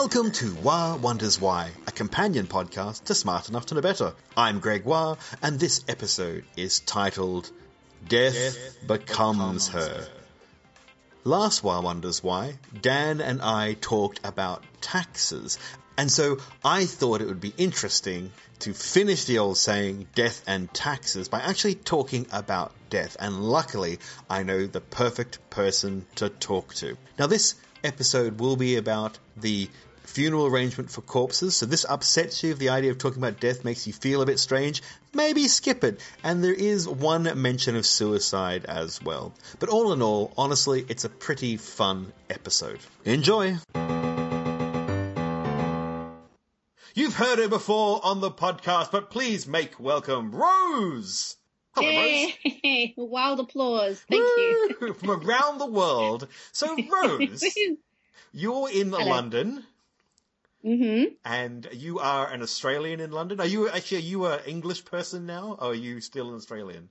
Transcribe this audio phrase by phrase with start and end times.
[0.00, 4.14] Welcome to Wah Wonders Why, a companion podcast to Smart Enough to Know Better.
[4.34, 7.50] I'm Greg Wah, and this episode is titled
[8.08, 10.08] Death, Death Becomes, Becomes Her.
[11.22, 15.58] Last Wah Wonders Why, Dan and I talked about taxes,
[15.98, 20.72] and so I thought it would be interesting to finish the old saying death and
[20.72, 23.18] taxes by actually talking about death.
[23.20, 23.98] And luckily,
[24.30, 26.96] I know the perfect person to talk to.
[27.18, 29.68] Now, this episode will be about the
[30.04, 31.56] funeral arrangement for corpses.
[31.56, 34.26] So this upsets you if the idea of talking about death makes you feel a
[34.26, 34.82] bit strange.
[35.14, 36.00] Maybe skip it.
[36.22, 39.32] And there is one mention of suicide as well.
[39.58, 42.80] But all in all, honestly, it's a pretty fun episode.
[43.04, 43.56] Enjoy!
[46.94, 51.36] You've heard her before on the podcast, but please make welcome Rose!
[51.76, 52.90] Hello, Rose.
[52.96, 54.02] Wild applause.
[54.10, 54.86] Thank Woo!
[54.88, 54.94] you.
[54.94, 56.26] From around the world.
[56.52, 57.44] So, Rose,
[58.32, 59.06] you're in Hello.
[59.06, 59.64] London.
[60.64, 61.14] Mm-hmm.
[61.24, 63.40] And you are an Australian in London.
[63.40, 66.90] Are you actually are you an English person now, or are you still an Australian?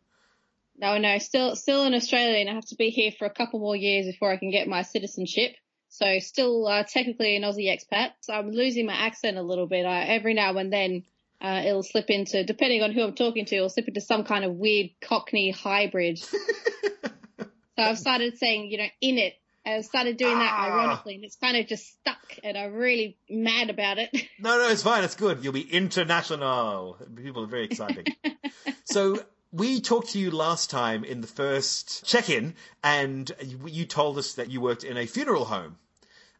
[0.78, 2.48] No, no, still still an Australian.
[2.48, 4.82] I have to be here for a couple more years before I can get my
[4.82, 5.56] citizenship.
[5.90, 8.12] So still uh, technically an Aussie expat.
[8.22, 9.86] So I'm losing my accent a little bit.
[9.86, 11.04] I, every now and then
[11.42, 14.46] uh, it'll slip into, depending on who I'm talking to, it'll slip into some kind
[14.46, 16.20] of weird Cockney hybrid.
[16.20, 19.34] so I've started saying, you know, in it.
[19.66, 20.66] I've started doing that ah.
[20.66, 24.10] ironically, and it's kind of just stuck, and I'm really mad about it.
[24.42, 25.04] No, no, it's fine.
[25.04, 25.44] It's good.
[25.44, 26.98] You'll be international.
[27.18, 28.06] People are very exciting.
[28.86, 33.30] so we talked to you last time in the first check-in, and
[33.66, 35.78] you told us that you worked in a funeral home.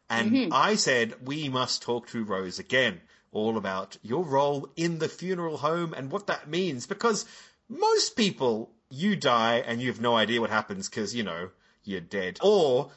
[0.08, 0.52] And mm-hmm.
[0.52, 5.58] I said we must talk to Rose again all about your role in the funeral
[5.58, 6.86] home and what that means.
[6.86, 7.26] Because
[7.68, 11.50] most people, you die and you have no idea what happens because, you know,
[11.84, 12.38] you're dead.
[12.42, 12.90] Or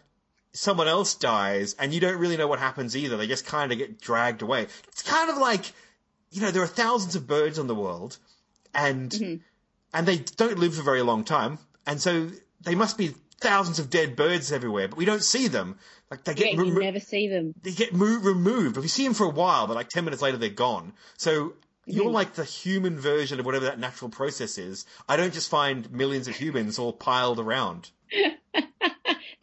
[0.54, 3.18] someone else dies and you don't really know what happens either.
[3.18, 4.68] They just kind of get dragged away.
[4.88, 5.72] It's kind of like,
[6.32, 8.18] you know, there are thousands of birds on the world
[8.74, 9.36] and, mm-hmm.
[9.94, 11.58] and they don't live for a very long time.
[11.86, 12.30] And so
[12.62, 15.78] they must be thousands of dead birds everywhere, but we don't see them.
[16.10, 17.54] Like they get yeah, you never see them.
[17.62, 18.78] They get mo- removed.
[18.78, 20.94] If you see them for a while, but like ten minutes later they're gone.
[21.18, 21.54] So
[21.86, 22.14] you're mm-hmm.
[22.14, 24.86] like the human version of whatever that natural process is.
[25.10, 27.90] I don't just find millions of humans all piled around.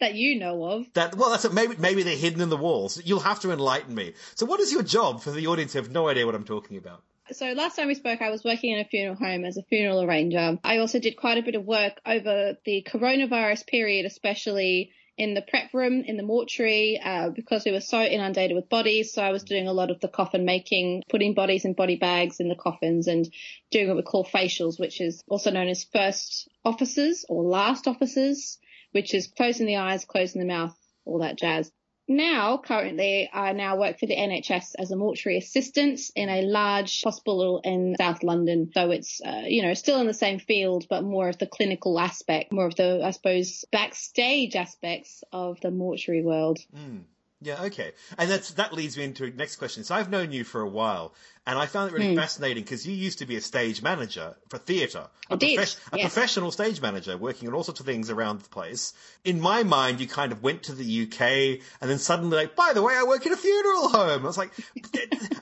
[0.01, 0.85] that you know of.
[0.93, 3.01] That well, that's maybe maybe they're hidden in the walls.
[3.03, 4.13] You'll have to enlighten me.
[4.35, 6.77] So, what is your job for the audience who have no idea what I'm talking
[6.77, 7.03] about?
[7.31, 10.01] So last time we spoke, I was working in a funeral home as a funeral
[10.01, 10.57] arranger.
[10.65, 15.41] I also did quite a bit of work over the coronavirus period, especially in the
[15.41, 19.13] prep room, in the mortuary, uh, because we were so inundated with bodies.
[19.13, 22.39] So I was doing a lot of the coffin making, putting bodies in body bags
[22.39, 23.31] in the coffins and
[23.69, 28.57] doing what we call facials, which is also known as first offices or last offices,
[28.91, 31.71] which is closing the eyes, closing the mouth, all that jazz
[32.11, 37.01] now, currently, I now work for the NHS as a mortuary assistant in a large
[37.03, 38.69] hospital in South London.
[38.73, 41.99] So it's, uh, you know, still in the same field, but more of the clinical
[41.99, 46.59] aspect, more of the, I suppose, backstage aspects of the mortuary world.
[46.75, 47.03] Mm.
[47.43, 47.93] Yeah, okay.
[48.19, 49.83] And that's, that leads me into the next question.
[49.83, 51.15] So I've known you for a while
[51.47, 52.15] and I found it really mm.
[52.15, 55.07] fascinating because you used to be a stage manager for theatre.
[55.31, 58.93] A, profe- a professional stage manager working on all sorts of things around the place.
[59.23, 62.73] In my mind, you kind of went to the UK and then suddenly like, by
[62.73, 64.23] the way, I work in a funeral home.
[64.23, 64.51] I was like,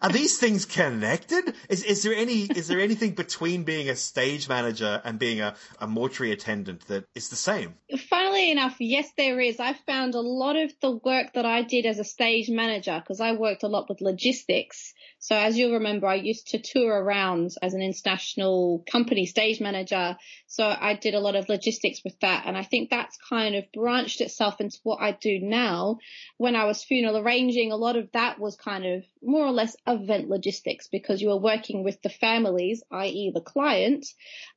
[0.02, 1.54] are these things connected?
[1.68, 5.56] Is, is there any, is there anything between being a stage manager and being a,
[5.80, 7.74] a mortuary attendant that is the same?
[8.10, 9.60] Funnily enough, yes, there is.
[9.60, 13.20] I found a lot of the work that I did as a stage manager because
[13.20, 17.52] I worked a lot with logistics so as you'll remember, I used to tour around
[17.62, 20.18] as an international company stage manager.
[20.48, 22.46] So I did a lot of logistics with that.
[22.46, 25.98] And I think that's kind of branched itself into what I do now.
[26.38, 29.76] When I was funeral arranging, a lot of that was kind of more or less
[29.86, 33.32] event logistics because you were working with the families, i.e.
[33.34, 34.06] the client,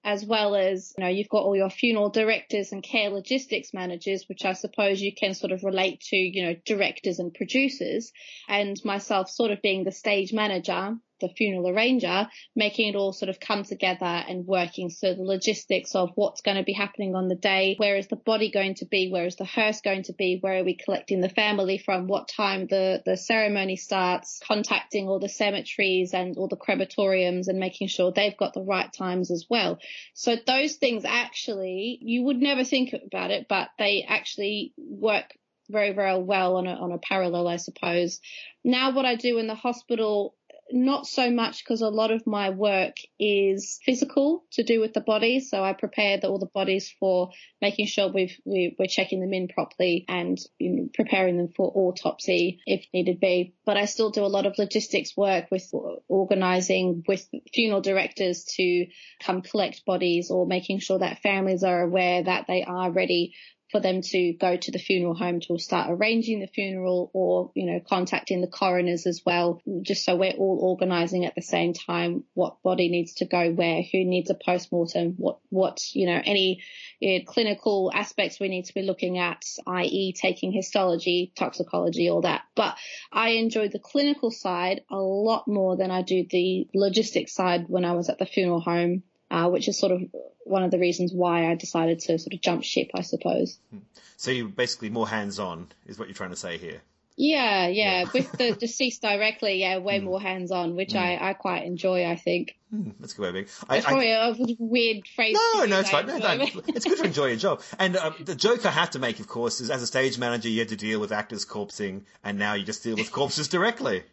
[0.04, 4.26] as well as, you know, you've got all your funeral directors and care logistics managers,
[4.28, 8.12] which I suppose you can sort of relate to, you know, directors and producers
[8.48, 13.12] and myself sort of being the stage manager manager, the funeral arranger, making it all
[13.12, 14.90] sort of come together and working.
[14.90, 18.16] So the logistics of what's going to be happening on the day, where is the
[18.16, 21.20] body going to be, where is the hearse going to be, where are we collecting
[21.20, 26.48] the family from, what time the, the ceremony starts, contacting all the cemeteries and all
[26.48, 29.78] the crematoriums and making sure they've got the right times as well.
[30.14, 35.26] So those things actually, you would never think about it, but they actually work
[35.70, 38.20] very, very well on a, on a parallel, I suppose.
[38.64, 40.34] Now what I do in the hospital
[40.72, 45.00] not so much because a lot of my work is physical to do with the
[45.00, 45.40] body.
[45.40, 47.30] So I prepare the, all the bodies for
[47.60, 51.70] making sure we've, we, are checking them in properly and you know, preparing them for
[51.74, 53.54] autopsy if needed be.
[53.64, 55.70] But I still do a lot of logistics work with
[56.08, 58.86] organizing with funeral directors to
[59.22, 63.34] come collect bodies or making sure that families are aware that they are ready
[63.72, 67.64] for them to go to the funeral home to start arranging the funeral or, you
[67.64, 72.22] know, contacting the coroners as well, just so we're all organizing at the same time
[72.34, 76.62] what body needs to go where, who needs a post-mortem, what, what, you know, any
[77.00, 80.12] you know, clinical aspects we need to be looking at, i.e.
[80.12, 82.42] taking histology, toxicology, all that.
[82.54, 82.76] But
[83.10, 87.86] I enjoy the clinical side a lot more than I do the logistics side when
[87.86, 90.02] I was at the funeral home uh, which is sort of
[90.44, 93.58] one of the reasons why I decided to sort of jump ship, I suppose.
[93.70, 93.78] Hmm.
[94.18, 96.82] So you're basically more hands-on, is what you're trying to say here.
[97.16, 98.02] Yeah, yeah.
[98.02, 98.04] yeah.
[98.14, 100.04] With the deceased directly, yeah, way mm.
[100.04, 101.00] more hands-on, which mm.
[101.00, 102.06] I, I quite enjoy.
[102.06, 102.56] I think.
[102.72, 103.46] Mm, that's a good way of being.
[103.68, 105.36] I, it's probably I, a weird phrase.
[105.54, 106.06] No, no, it's fine.
[106.06, 107.62] No, no, it's good to enjoy your job.
[107.78, 110.48] And um, the joke I have to make, of course, is as a stage manager,
[110.48, 114.04] you had to deal with actors corpsing, and now you just deal with corpses directly.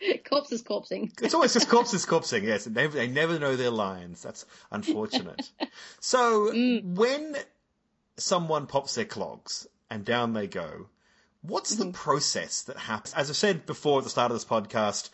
[0.28, 1.10] corpses corpsing.
[1.22, 2.42] it's always just corpses corpsing.
[2.42, 4.22] Yes, they, they never know their lines.
[4.22, 5.50] That's unfortunate.
[6.00, 6.84] so mm.
[6.84, 7.36] when
[8.16, 10.86] someone pops their clogs and down they go,
[11.42, 11.90] what's mm-hmm.
[11.90, 13.14] the process that happens?
[13.14, 15.10] As I said before at the start of this podcast,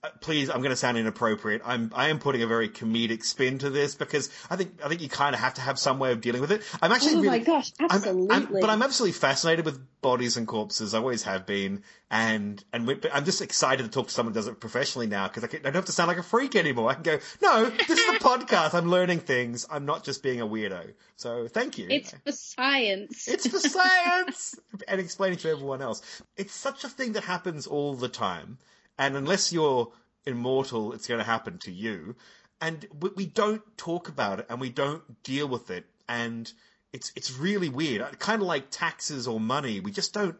[0.00, 1.60] Uh, please, I'm going to sound inappropriate.
[1.64, 5.00] I'm, I am putting a very comedic spin to this because I think, I think
[5.00, 6.62] you kind of have to have some way of dealing with it.
[6.80, 8.30] I'm actually oh really, my gosh, absolutely.
[8.30, 10.94] I'm, I'm, but I'm absolutely fascinated with bodies and corpses.
[10.94, 11.82] I always have been.
[12.12, 15.26] And, and we, I'm just excited to talk to someone who does it professionally now
[15.26, 16.90] because I, I, don't have to sound like a freak anymore.
[16.90, 18.74] I can go, no, this is a podcast.
[18.74, 19.66] I'm learning things.
[19.68, 20.92] I'm not just being a weirdo.
[21.16, 21.88] So thank you.
[21.90, 23.26] It's for science.
[23.26, 24.54] It's for science
[24.86, 26.22] and explaining to everyone else.
[26.36, 28.58] It's such a thing that happens all the time.
[28.98, 29.92] And unless you're
[30.26, 32.16] immortal, it's going to happen to you.
[32.60, 32.86] And
[33.16, 35.86] we don't talk about it and we don't deal with it.
[36.08, 36.52] And
[36.92, 38.18] it's, it's really weird.
[38.18, 39.80] Kind of like taxes or money.
[39.80, 40.36] We just don't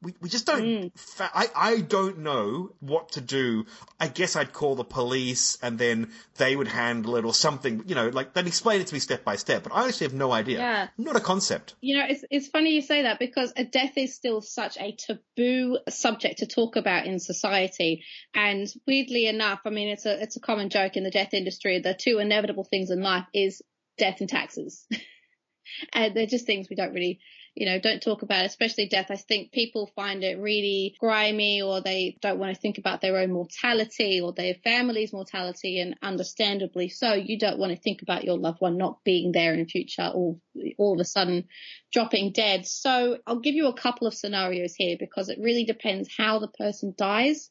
[0.00, 0.62] we, we just don't.
[0.62, 0.98] Mm.
[0.98, 3.66] Fa- I I don't know what to do.
[3.98, 7.82] I guess I'd call the police, and then they would handle it, or something.
[7.86, 9.64] You know, like they'd explain it to me step by step.
[9.64, 10.58] But I honestly have no idea.
[10.58, 10.88] Yeah.
[10.98, 11.74] Not a concept.
[11.80, 14.92] You know, it's it's funny you say that because a death is still such a
[14.92, 18.04] taboo subject to talk about in society.
[18.34, 21.80] And weirdly enough, I mean, it's a it's a common joke in the death industry.
[21.80, 23.62] The two inevitable things in life is
[23.96, 24.86] death and taxes.
[25.92, 27.20] and they're just things we don't really
[27.58, 29.10] you know, don't talk about, especially death.
[29.10, 33.16] I think people find it really grimy or they don't want to think about their
[33.16, 35.80] own mortality or their family's mortality.
[35.80, 39.52] And understandably so, you don't want to think about your loved one not being there
[39.54, 40.36] in the future or
[40.78, 41.48] all of a sudden
[41.92, 42.64] dropping dead.
[42.64, 46.48] So I'll give you a couple of scenarios here because it really depends how the
[46.48, 47.50] person dies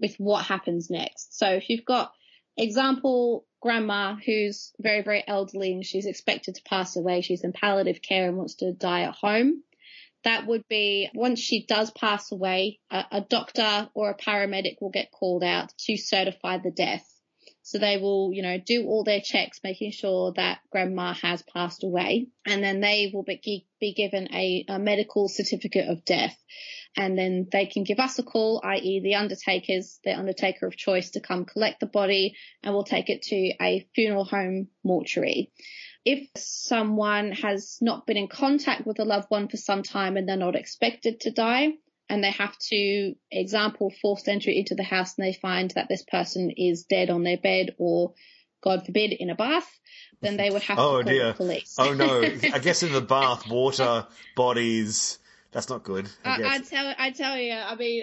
[0.00, 1.36] with what happens next.
[1.36, 2.12] So if you've got
[2.56, 7.20] example, grandma who's very, very elderly and she's expected to pass away.
[7.20, 9.62] She's in palliative care and wants to die at home.
[10.24, 14.90] That would be once she does pass away, a, a doctor or a paramedic will
[14.90, 17.09] get called out to certify the death.
[17.70, 21.84] So they will, you know, do all their checks, making sure that grandma has passed
[21.84, 22.26] away.
[22.44, 26.36] And then they will be, given a, a medical certificate of death
[26.96, 29.00] and then they can give us a call, i.e.
[29.04, 32.34] the undertakers, the undertaker of choice to come collect the body
[32.64, 35.52] and we'll take it to a funeral home mortuary.
[36.04, 40.28] If someone has not been in contact with a loved one for some time and
[40.28, 41.74] they're not expected to die,
[42.10, 46.02] and they have to, example, forced entry into the house and they find that this
[46.02, 48.12] person is dead on their bed or
[48.62, 49.68] God forbid, in a bath,
[50.20, 51.26] then they would have oh, to call dear.
[51.28, 51.76] the police.
[51.78, 52.20] oh no!
[52.20, 55.18] I guess in the bath, water, bodies,
[55.50, 56.10] that's not good.
[56.24, 58.02] I, I, I tell I tell you, I mean,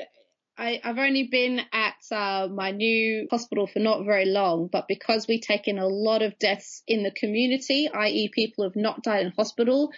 [0.57, 5.27] I, have only been at uh, my new hospital for not very long, but because
[5.27, 9.03] we take in a lot of deaths in the community, i.e., people who have not
[9.03, 9.91] died in hospital,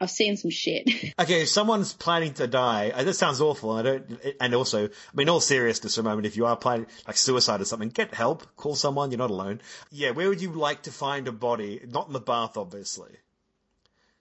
[0.00, 0.88] I've seen some shit.
[1.18, 3.70] okay, if someone's planning to die, uh, that sounds awful.
[3.70, 6.86] I don't, and also, I mean, all seriousness for a moment, if you are planning
[7.06, 9.10] like suicide or something, get help, call someone.
[9.10, 9.60] You're not alone.
[9.90, 11.80] Yeah, where would you like to find a body?
[11.88, 13.16] Not in the bath, obviously.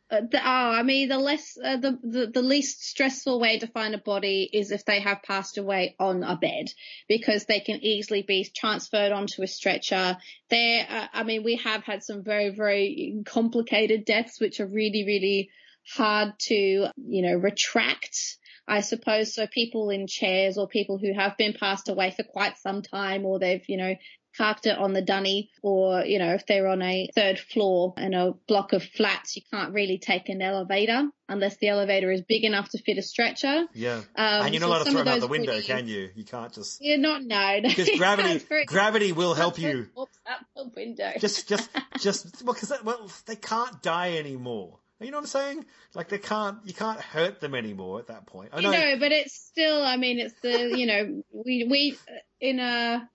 [0.10, 3.68] Uh, the, oh, I mean, the less, uh, the, the, the least stressful way to
[3.68, 6.68] find a body is if they have passed away on a bed,
[7.10, 10.18] because they can easily be transferred onto a stretcher.
[10.50, 15.06] There, uh, I mean, we have had some very, very complicated deaths, which are really,
[15.06, 15.50] really
[15.94, 18.38] hard to, you know, retract.
[18.68, 22.58] I suppose so people in chairs or people who have been passed away for quite
[22.58, 23.96] some time or they've, you know,
[24.38, 28.14] parked it on the dunny or, you know, if they're on a third floor in
[28.14, 32.44] a block of flats, you can't really take an elevator unless the elevator is big
[32.44, 33.66] enough to fit a stretcher.
[33.74, 34.02] Yeah.
[34.16, 36.10] Um, and you're not so allowed to throw them out the window, can you?
[36.16, 36.82] You can't just.
[36.82, 37.60] You're not, no.
[37.62, 39.88] Because gravity, gravity will help you.
[40.28, 41.12] Out the window.
[41.20, 44.80] just, just, just, well, because, well, they can't die anymore.
[45.00, 45.66] You know what I'm saying?
[45.94, 48.52] Like they can't, you can't hurt them anymore at that point.
[48.54, 49.84] I know, know but it's still.
[49.84, 51.98] I mean, it's the you know we we
[52.40, 53.10] in a.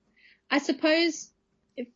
[0.50, 1.30] I suppose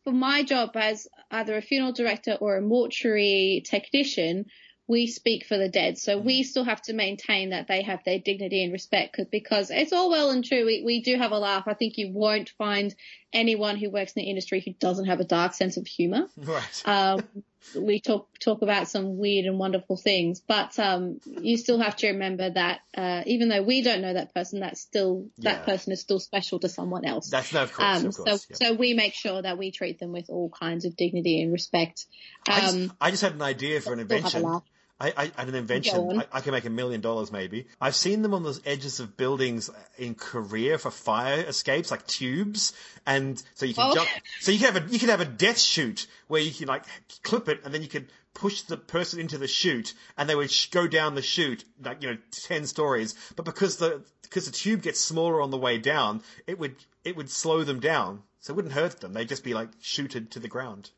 [0.03, 4.45] for my job as either a funeral director or a mortuary technician,
[4.87, 5.97] we speak for the dead.
[5.97, 6.45] So we mm.
[6.45, 10.29] still have to maintain that they have their dignity and respect because it's all well
[10.29, 10.65] and true.
[10.65, 11.63] We, we do have a laugh.
[11.67, 12.93] I think you won't find
[13.35, 16.27] anyone who works in the industry who doesn't have a dark sense of humor.
[16.37, 16.81] Right.
[16.85, 17.27] Um,
[17.75, 22.07] we talk talk about some weird and wonderful things, but um, you still have to
[22.09, 25.53] remember that uh, even though we don't know that person, that's still yeah.
[25.53, 27.29] that person is still special to someone else.
[27.29, 28.47] That's no, of course, um, of course.
[28.51, 31.51] So, so we make sure that we treat them with all kinds of dignity and
[31.51, 32.05] respect.
[32.47, 34.61] I just, um, I just had an idea for an invention.
[34.99, 36.19] I, I, an invention.
[36.19, 37.67] I, I, can make a million dollars maybe.
[37.81, 42.71] I've seen them on the edges of buildings in Korea for fire escapes, like tubes,
[43.05, 43.95] and so you can oh.
[43.95, 44.09] jump.
[44.39, 46.85] So you can have a you can have a death chute where you can like
[47.23, 50.51] clip it, and then you can push the person into the chute, and they would
[50.51, 53.15] sh- go down the chute like you know ten stories.
[53.35, 57.17] But because the because the tube gets smaller on the way down, it would it
[57.17, 59.11] would slow them down, so it wouldn't hurt them.
[59.11, 60.91] They'd just be like shooted to the ground.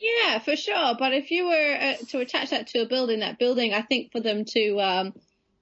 [0.00, 0.94] Yeah, for sure.
[0.98, 4.12] But if you were uh, to attach that to a building, that building, I think
[4.12, 5.14] for them to um,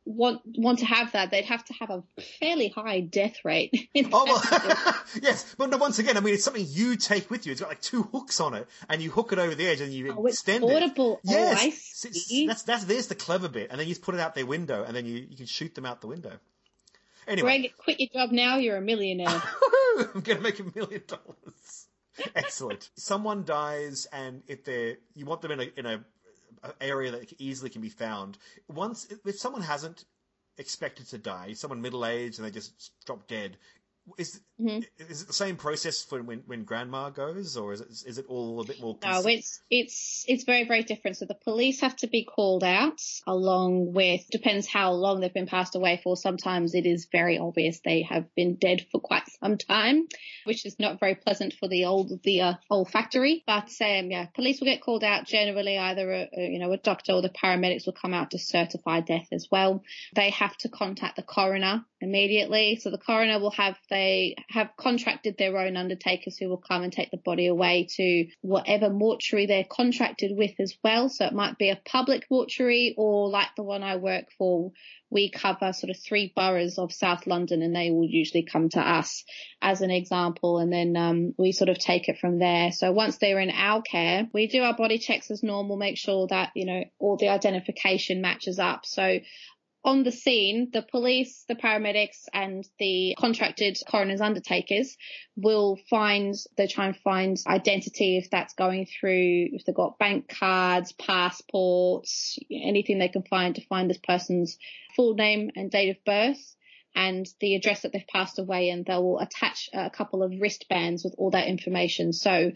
[0.05, 2.03] want want to have that, they'd have to have a
[2.39, 3.89] fairly high death rate.
[4.13, 7.53] oh well, yes, but no, once again, I mean, it's something you take with you.
[7.53, 9.93] It's got like two hooks on it, and you hook it over the edge, and
[9.93, 11.21] you oh, extend it's portable.
[11.25, 11.31] it.
[11.31, 12.47] Yes, oh, I see.
[12.47, 14.85] that's that's there's the clever bit, and then you just put it out their window,
[14.85, 16.39] and then you you can shoot them out the window.
[17.27, 18.57] Anyway, Greg, quit your job now.
[18.59, 19.43] You're a millionaire.
[20.15, 21.86] I'm gonna make a million dollars.
[22.35, 22.91] Excellent.
[22.97, 26.05] Someone dies, and if they're you want them in a in a,
[26.63, 28.39] a area that easily can be found.
[28.69, 30.05] Once if someone hasn't
[30.59, 33.57] expected to die, someone middle aged and they just drop dead,
[34.19, 34.81] is mm-hmm.
[34.99, 38.27] is it the same process for when, when grandma goes, or is it is it
[38.29, 38.97] all a bit more?
[39.03, 41.17] No, it's it's it's very very different.
[41.17, 45.47] So the police have to be called out, along with depends how long they've been
[45.47, 46.17] passed away for.
[46.17, 50.07] Sometimes it is very obvious they have been dead for quite some time,
[50.45, 53.43] which is not very pleasant for the old the uh, olfactory.
[53.47, 55.27] But um, yeah, police will get called out.
[55.27, 58.39] Generally, either a, a, you know a doctor or the paramedics will come out to
[58.39, 59.83] certify death as well.
[60.15, 62.79] They have to contact the coroner immediately.
[62.81, 66.93] So the coroner will have they have contracted their own undertakers who will come and
[66.93, 71.09] take the body away to whatever mortuary they're contracted with as well.
[71.09, 74.73] So it might be a public mortuary or like the one I work for,
[75.09, 78.81] we cover sort of three boroughs of South London and they will usually come to
[78.81, 79.25] us
[79.63, 82.73] as an example and then um, we sort of take it from there.
[82.73, 86.27] So once they're in our care, we do our body checks as normal, make sure
[86.29, 88.85] that, you know, all the identification matches up.
[88.85, 89.21] So
[89.87, 94.97] on the scene, the police, the paramedics, and the contracted coroner's undertakers
[95.37, 100.29] will find, they try and find identity if that's going through, if they've got bank
[100.29, 104.59] cards, passports, anything they can find to find this person's
[104.97, 106.57] full name and date of birth
[106.97, 111.05] and the address that they've passed away and they will attach a couple of wristbands
[111.05, 112.13] with all that information.
[112.13, 112.51] So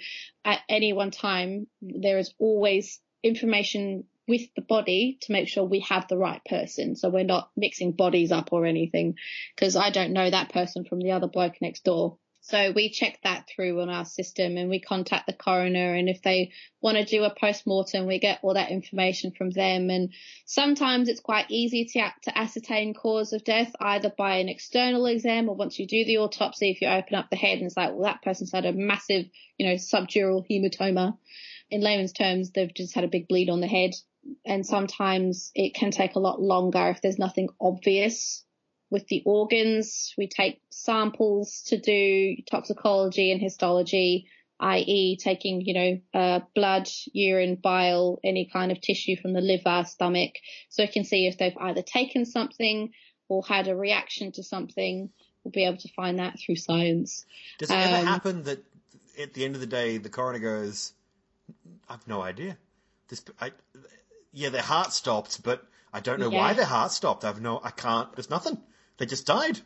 [0.45, 5.81] at any one time, there is always information with the body to make sure we
[5.81, 6.97] have the right person.
[6.97, 9.17] So we're not mixing bodies up or anything
[9.55, 12.17] because I don't know that person from the other bloke next door.
[12.43, 16.23] So we check that through on our system and we contact the coroner and if
[16.23, 19.91] they want to do a post-mortem, we get all that information from them.
[19.91, 20.15] And
[20.47, 25.49] sometimes it's quite easy to, to ascertain cause of death either by an external exam
[25.51, 27.91] or once you do the autopsy, if you open up the head and it's like,
[27.91, 29.27] well, that person's had a massive,
[29.59, 31.19] you know, subdural hematoma.
[31.71, 33.93] In layman's terms, they've just had a big bleed on the head
[34.45, 38.45] and sometimes it can take a lot longer if there's nothing obvious
[38.91, 40.15] with the organs.
[40.19, 44.27] We take samples to do toxicology and histology,
[44.59, 45.17] i.e.
[45.17, 50.33] taking, you know, uh, blood, urine, bile, any kind of tissue from the liver, stomach,
[50.69, 52.93] so we can see if they've either taken something
[53.29, 55.11] or had a reaction to something.
[55.45, 57.25] We'll be able to find that through science.
[57.59, 58.63] Does it um, ever happen that
[59.19, 60.93] at the end of the day, the coroner goes,
[61.89, 62.59] I've no idea.
[63.09, 63.53] This, I,
[64.33, 66.39] yeah, their heart stopped, but I don't know yeah.
[66.39, 67.25] why their heart stopped.
[67.25, 68.13] I've no, I can't.
[68.15, 68.59] There's nothing.
[68.99, 69.61] They just died.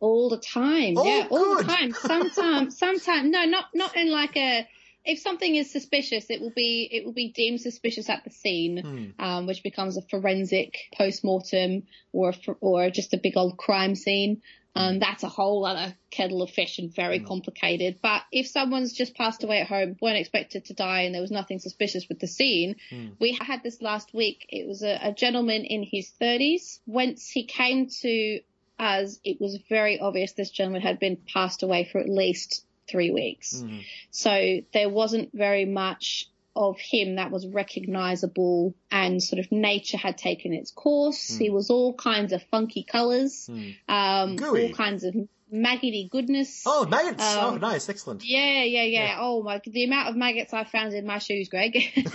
[0.00, 0.94] All the time.
[0.96, 1.66] Oh, yeah, all good.
[1.66, 1.92] the time.
[1.92, 4.66] Sometimes, sometimes, no, not not in like a
[5.04, 8.78] if something is suspicious, it will be it will be deemed suspicious at the scene,
[9.16, 9.24] Hmm.
[9.24, 13.94] um, which becomes a forensic post mortem or a or just a big old crime
[13.94, 14.42] scene.
[14.74, 17.98] Um, that's a whole other kettle of fish and very complicated.
[18.00, 21.32] But if someone's just passed away at home, weren't expected to die, and there was
[21.32, 22.76] nothing suspicious with the scene,
[23.18, 24.46] we had this last week.
[24.48, 26.78] It was a, a gentleman in his 30s.
[26.86, 28.40] Once he came to
[28.78, 33.10] us, it was very obvious this gentleman had been passed away for at least three
[33.10, 33.62] weeks.
[33.62, 33.82] Mhm.
[34.10, 36.28] So there wasn't very much
[36.58, 41.36] of him that was recognizable and sort of nature had taken its course.
[41.38, 43.70] He was all kinds of funky colors, Hmm.
[43.88, 45.14] um, all kinds of
[45.50, 46.62] maggoty goodness.
[46.66, 47.22] Oh, maggots.
[47.24, 47.88] oh, Um, nice.
[47.88, 48.24] Excellent.
[48.24, 49.16] Yeah, yeah, yeah, Yeah.
[49.20, 51.76] Oh my, the amount of maggots I've found in my shoes, Greg.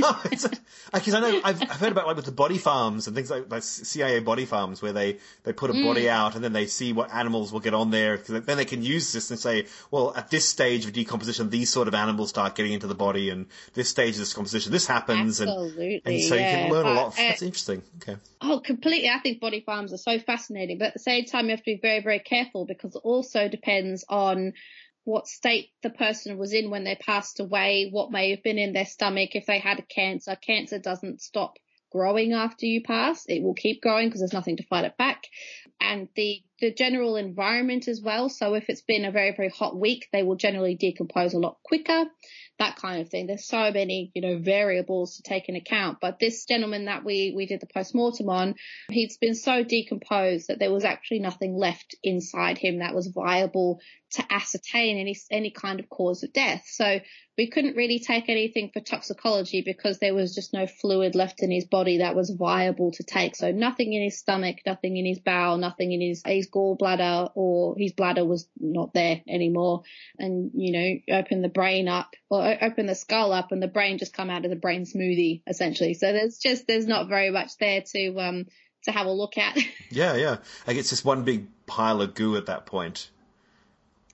[0.93, 3.49] Because I know I've, I've heard about like with the body farms and things like,
[3.49, 5.83] like CIA body farms where they, they put a Mm.
[5.85, 8.17] body out and then they see what animals will get on there.
[8.17, 11.87] then they can use this and say, well, at this stage of decomposition, these sort
[11.87, 15.39] of animals start getting into the body, and this stage of this composition, this happens,
[15.39, 16.01] and Absolutely.
[16.05, 17.13] and so you can learn a But, lot.
[17.13, 17.81] uh, That's interesting.
[18.01, 18.17] Okay.
[18.41, 19.09] Oh, completely.
[19.09, 21.65] I think body farms are so fascinating, but at the same time, you have to
[21.65, 24.53] be very, very careful because it also depends on
[25.05, 28.73] what state the person was in when they passed away, what may have been in
[28.73, 30.35] their stomach, if they had a cancer.
[30.35, 31.57] Cancer doesn't stop
[31.91, 33.25] growing after you pass.
[33.27, 35.23] It will keep growing because there's nothing to fight it back.
[35.79, 38.29] And the, the general environment as well.
[38.29, 41.57] So if it's been a very, very hot week, they will generally decompose a lot
[41.61, 42.05] quicker
[42.59, 43.27] that kind of thing.
[43.27, 45.97] There's so many, you know, variables to take into account.
[46.01, 48.55] But this gentleman that we, we did the post-mortem on,
[48.89, 53.79] he's been so decomposed that there was actually nothing left inside him that was viable
[54.11, 56.63] to ascertain any, any kind of cause of death.
[56.67, 56.99] So
[57.35, 61.49] we couldn't really take anything for toxicology because there was just no fluid left in
[61.49, 63.35] his body that was viable to take.
[63.35, 67.75] So nothing in his stomach, nothing in his bowel, nothing in his, his gallbladder or
[67.77, 69.83] his bladder was not there anymore.
[70.19, 70.71] And, you
[71.07, 74.29] know, open the brain up or open the skull up and the brain just come
[74.29, 75.93] out of the brain smoothie essentially.
[75.95, 78.45] So there's just, there's not very much there to, um,
[78.83, 79.57] to have a look at.
[79.89, 80.37] Yeah, yeah.
[80.67, 83.09] Like it's just one big pile of goo at that point.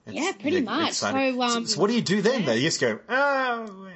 [0.08, 0.94] It's- Yeah, pretty much.
[0.94, 1.08] So,
[1.42, 2.42] um, so what do you do then?
[2.42, 2.46] yeah.
[2.48, 3.88] Though you just go, oh,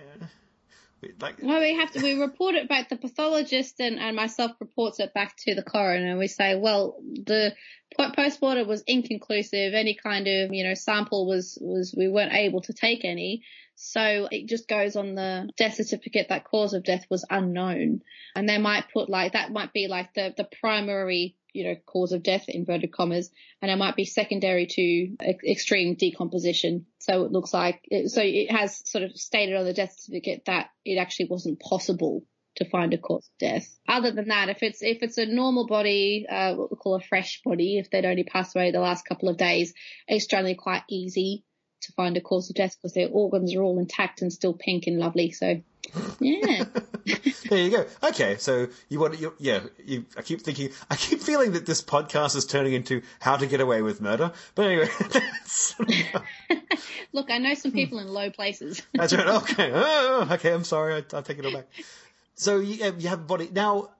[1.19, 2.01] like No, we have to.
[2.01, 2.89] We report it back.
[2.89, 7.53] The pathologist and, and myself reports it back to the coroner, we say, well, the
[8.15, 9.73] post mortem was inconclusive.
[9.73, 13.43] Any kind of you know sample was was we weren't able to take any.
[13.75, 18.01] So it just goes on the death certificate that cause of death was unknown,
[18.35, 22.11] and they might put like that might be like the the primary you know cause
[22.11, 23.29] of death inverted commas,
[23.61, 25.15] and it might be secondary to
[25.49, 26.85] extreme decomposition.
[26.99, 30.43] So it looks like it, so it has sort of stated on the death certificate
[30.45, 33.67] that it actually wasn't possible to find a cause of death.
[33.87, 37.01] Other than that, if it's if it's a normal body, uh, what we call a
[37.01, 39.73] fresh body, if they'd only passed away the last couple of days,
[40.07, 41.43] it's generally quite easy
[41.81, 44.87] to find a cause of death because their organs are all intact and still pink
[44.87, 45.31] and lovely.
[45.31, 45.61] So,
[46.19, 46.65] yeah.
[47.49, 47.85] there you go.
[48.03, 49.61] Okay, so you want you, yeah.
[49.85, 53.45] You, I keep thinking, I keep feeling that this podcast is turning into how to
[53.45, 54.31] get away with murder.
[54.55, 55.75] But anyway, that's,
[57.13, 58.81] Look, I know some people in low places.
[58.93, 59.27] that's right.
[59.27, 60.51] Okay, oh, okay.
[60.51, 60.95] I'm sorry.
[60.95, 61.67] I, I'll take it all back.
[62.35, 63.91] So you, uh, you have a body now.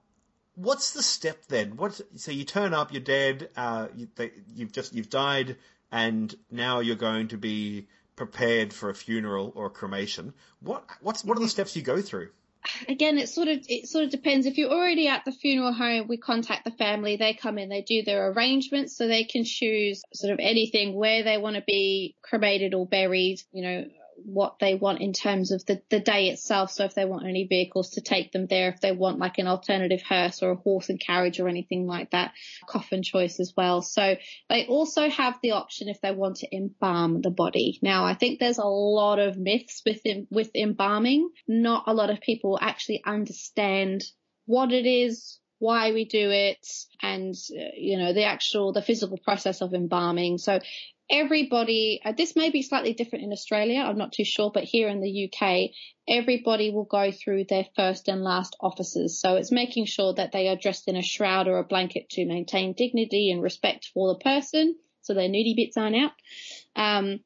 [0.56, 1.76] What's the step then?
[1.76, 2.00] What?
[2.16, 3.50] So you turn up, you're dead.
[3.56, 5.56] Uh, you, they, you've just you've died,
[5.90, 10.34] and now you're going to be prepared for a funeral or a cremation.
[10.60, 10.84] What?
[11.00, 12.30] What's what are the steps you go through?
[12.88, 14.46] again, it sort of it sort of depends.
[14.46, 17.16] If you're already at the funeral home, we contact the family.
[17.16, 21.22] They come in, they do their arrangements, so they can choose sort of anything where
[21.22, 23.40] they want to be cremated or buried.
[23.52, 23.84] You know
[24.24, 26.70] what they want in terms of the the day itself.
[26.70, 29.46] So if they want any vehicles to take them there, if they want like an
[29.46, 32.32] alternative hearse or a horse and carriage or anything like that,
[32.66, 33.82] coffin choice as well.
[33.82, 34.16] So
[34.48, 37.78] they also have the option if they want to embalm the body.
[37.82, 41.30] Now, I think there's a lot of myths with with embalming.
[41.46, 44.04] Not a lot of people actually understand
[44.46, 46.66] what it is, why we do it,
[47.00, 50.38] and uh, you know the actual the physical process of embalming.
[50.38, 50.60] So
[51.10, 53.80] everybody, uh, this may be slightly different in Australia.
[53.80, 55.70] I'm not too sure, but here in the UK,
[56.08, 59.20] everybody will go through their first and last offices.
[59.20, 62.26] So it's making sure that they are dressed in a shroud or a blanket to
[62.26, 64.76] maintain dignity and respect for the person.
[65.02, 66.12] So their nudie bits aren't out.
[66.76, 67.20] Um,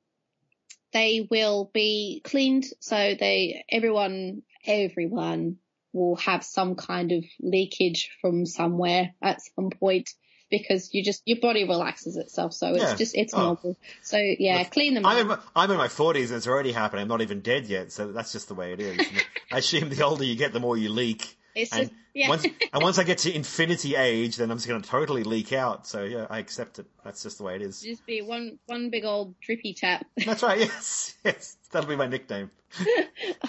[0.92, 2.64] they will be cleaned.
[2.80, 5.58] So they, everyone, everyone
[5.92, 10.10] will have some kind of leakage from somewhere at some point
[10.50, 12.54] because you just, your body relaxes itself.
[12.54, 12.90] So Yeah.
[12.90, 13.38] it's just, it's Oh.
[13.54, 13.76] normal.
[14.02, 15.38] So yeah, clean them I'm up.
[15.40, 17.02] in, I'm in my 40s and it's already happening.
[17.02, 18.98] I'm not even dead yet, so that's just the way it is.
[19.52, 21.36] I assume the older you get, the more you leak.
[21.54, 22.28] It's And just yeah.
[22.28, 25.52] once and once I get to infinity age, then I'm just going to totally leak
[25.52, 25.86] out.
[25.88, 26.86] So yeah, I accept it.
[27.04, 27.80] That's just the way it is.
[27.80, 30.06] just be one one big old drippy tap.
[30.24, 30.58] That's right.
[30.60, 31.56] Yes, yes.
[31.72, 32.50] That'll be my nickname.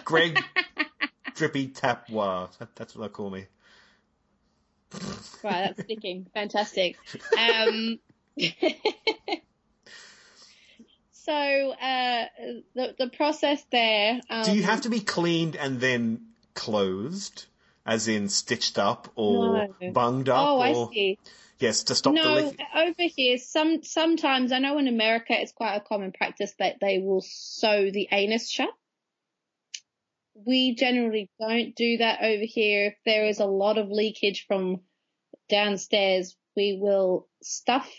[0.04, 0.40] Greg
[1.36, 2.58] Drippy Tapwa.
[2.58, 3.46] That, that's what they'll call me.
[5.44, 6.28] Right, that's sticking.
[6.34, 6.98] Fantastic.
[7.38, 8.00] Um,
[11.12, 11.34] so
[11.72, 12.26] uh,
[12.76, 14.20] the the process there.
[14.30, 17.46] Um, Do you have to be cleaned and then closed,
[17.86, 19.92] as in stitched up or No.
[19.92, 20.48] bunged up?
[20.50, 20.64] Oh, or...
[20.64, 21.20] I see.
[21.60, 22.60] Yes, to stop the No, leak.
[22.74, 27.00] over here, some sometimes I know in America it's quite a common practice that they
[27.00, 28.70] will sew the anus shut.
[30.46, 32.88] We generally don't do that over here.
[32.88, 34.82] If there is a lot of leakage from
[35.50, 37.90] downstairs, we will stuff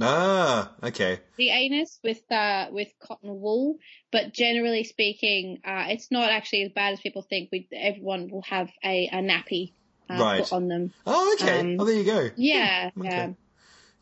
[0.00, 1.20] Ah, okay.
[1.36, 3.76] the anus with uh with cotton wool,
[4.10, 7.50] but generally speaking, uh, it's not actually as bad as people think.
[7.52, 9.72] We everyone will have a, a nappy
[10.10, 10.42] uh, Right.
[10.42, 10.92] put on them.
[11.06, 11.60] Oh, okay.
[11.60, 12.30] Um, oh, there you go.
[12.36, 13.08] Yeah, Okay.
[13.08, 13.28] yeah.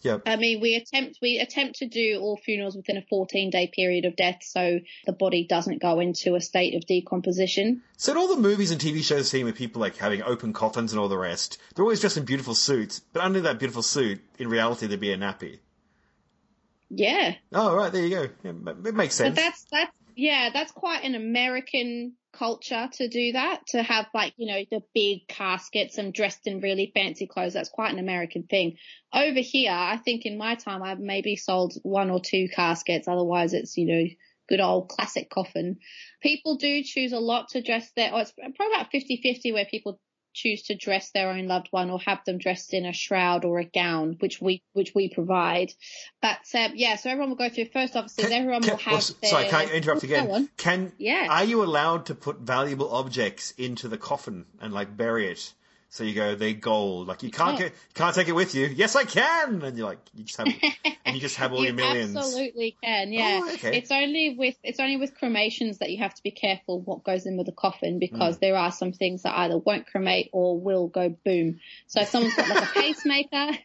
[0.03, 0.19] Yeah.
[0.27, 4.05] I mean, we attempt we attempt to do all funerals within a 14 day period
[4.05, 7.83] of death, so the body doesn't go into a state of decomposition.
[7.97, 10.93] So in all the movies and TV shows seen with people like having open coffins
[10.93, 14.21] and all the rest, they're always dressed in beautiful suits, but under that beautiful suit,
[14.38, 15.61] in reality, there'd be a nappy.
[16.91, 18.29] Yeah, Oh, right, there you go.
[18.45, 18.51] Yeah,
[18.85, 19.37] it makes but sense.
[19.37, 23.66] that's that's yeah, that's quite an American culture to do that.
[23.68, 27.55] To have like you know the big caskets and dressed in really fancy clothes.
[27.55, 28.77] That's quite an American thing.
[29.12, 33.09] Over here, I think in my time I've maybe sold one or two caskets.
[33.09, 34.05] Otherwise, it's you know
[34.49, 35.79] good old classic coffin.
[36.21, 38.11] People do choose a lot to dress their.
[38.12, 40.01] Oh, it's probably about 50-50 where people
[40.33, 43.59] choose to dress their own loved one or have them dressed in a shroud or
[43.59, 45.73] a gown, which we which we provide.
[46.21, 47.97] But um, yeah, so everyone will go through first.
[47.97, 48.95] Obviously, Can- everyone can- will have.
[48.95, 50.49] oh, s- their, sorry, can I interrupt again?
[50.57, 51.27] Can Yeah.
[51.31, 55.53] Are you allowed to put valuable objects into the coffin and like bury it?
[55.94, 57.07] So you go, they're gold.
[57.07, 57.59] Like you can't Oh.
[57.59, 58.64] get, can't take it with you.
[58.66, 59.61] Yes, I can.
[59.62, 60.48] And you're like, you just have,
[61.05, 62.16] and you just have all you your millions.
[62.16, 63.12] absolutely can.
[63.12, 63.76] Yeah, Oh, okay.
[63.76, 67.26] it's only with it's only with cremations that you have to be careful what goes
[67.26, 67.98] in with the coffin Hmm.
[67.98, 71.61] because there are some things that either won't cremate or will go boom.
[71.88, 73.59] So if someone's got like a pacemaker,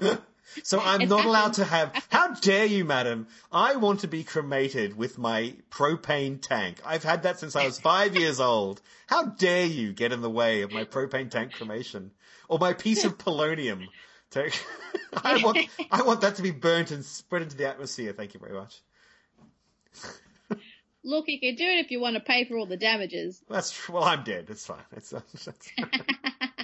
[0.62, 1.92] So I'm It's not allowed to have.
[2.10, 3.28] How dare you, madam?
[3.52, 6.80] I want to be cremated with my propane tank.
[6.84, 8.80] I've had that since I was five years old.
[9.06, 12.10] How dare you get in the way of my propane tank cremation
[12.48, 13.86] or my piece of polonium?
[15.24, 15.58] I want,
[15.90, 18.12] I want that to be burnt and spread into the atmosphere.
[18.12, 18.80] Thank you very much.
[21.02, 23.42] look, you can do it if you want to pay for all the damages.
[23.48, 24.46] That's well, I'm dead.
[24.48, 24.84] It's fine.
[24.92, 25.10] It's,
[25.44, 25.72] that's,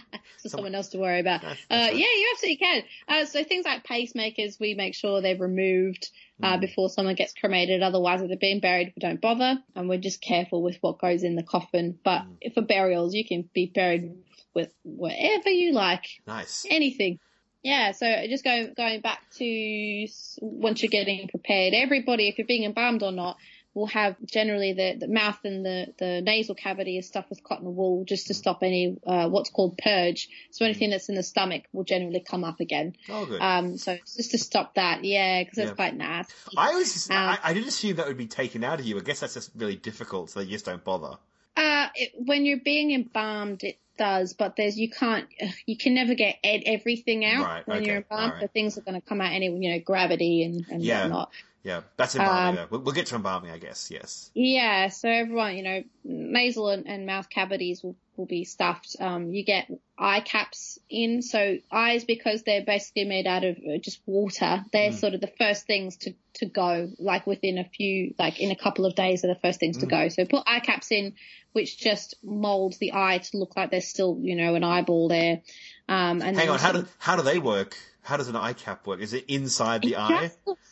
[0.47, 1.41] for someone else to worry about.
[1.43, 1.93] That's- Uh, right.
[1.97, 2.83] yeah, you absolutely can.
[3.09, 6.09] Uh, so things like pacemakers, we make sure they're removed
[6.43, 7.83] uh, before someone gets cremated.
[7.83, 11.23] Otherwise, if they're being buried, we don't bother, and we're just careful with what goes
[11.23, 11.99] in the coffin.
[12.05, 12.51] But Hmm.
[12.55, 14.13] for burials, you can be buried
[14.55, 16.67] with whatever you like, nice.
[16.71, 17.19] anything.
[17.63, 20.07] Yeah, so just going going back to
[20.41, 23.39] once you're getting prepared, everybody, if you're being embalmed or not,
[23.77, 27.77] will have generally the, the mouth and the, the nasal cavity is stuffed with cotton
[27.77, 30.31] wool just to stop any uh, what's called purge.
[30.51, 32.97] So anything that's in the stomach will generally come up again.
[33.11, 33.43] Oh, good.
[33.43, 35.75] Um, so just to stop that, yeah, because it's Yeah.
[35.75, 36.33] quite nasty.
[36.57, 38.97] I was, um, I, I did assume that would be taken out of you.
[38.97, 41.19] I guess that's just really difficult, so you just don't bother.
[41.55, 45.27] Uh, it, when you're being embalmed, it does, but there's you can't,
[45.67, 48.25] you can never get ed- everything out Right, when you're embalmed.
[48.25, 48.41] alright.
[48.41, 51.03] So things are going to come out anyway, you know, gravity and, and Yeah.
[51.03, 51.31] whatnot.
[51.67, 52.61] Yeah, that's embalming.
[52.61, 52.69] Um.
[52.71, 53.91] We'll, we'll get to embalming, I guess.
[53.91, 54.31] Yes.
[54.35, 58.95] Yeah, so everyone, you know, nasal and, and mouth cavities will, will be stuffed.
[59.01, 59.67] Um, you get
[59.99, 64.65] eye caps in, so eyes because they're basically made out of uh, just water.
[64.73, 65.01] They're Mm.
[65.01, 68.57] sort of the first things to to go, like within a few, like in a
[68.57, 69.91] couple of days, are the first things to Mm.
[69.91, 70.09] go.
[70.11, 71.15] So put eye caps in,
[71.53, 75.41] which just molds the eye to look like there's still, you know, an eyeball there.
[75.89, 77.77] Um, and Hang on, how do how do they work?
[78.07, 79.01] How does an eye cap work?
[79.01, 80.31] Is it inside the it eye?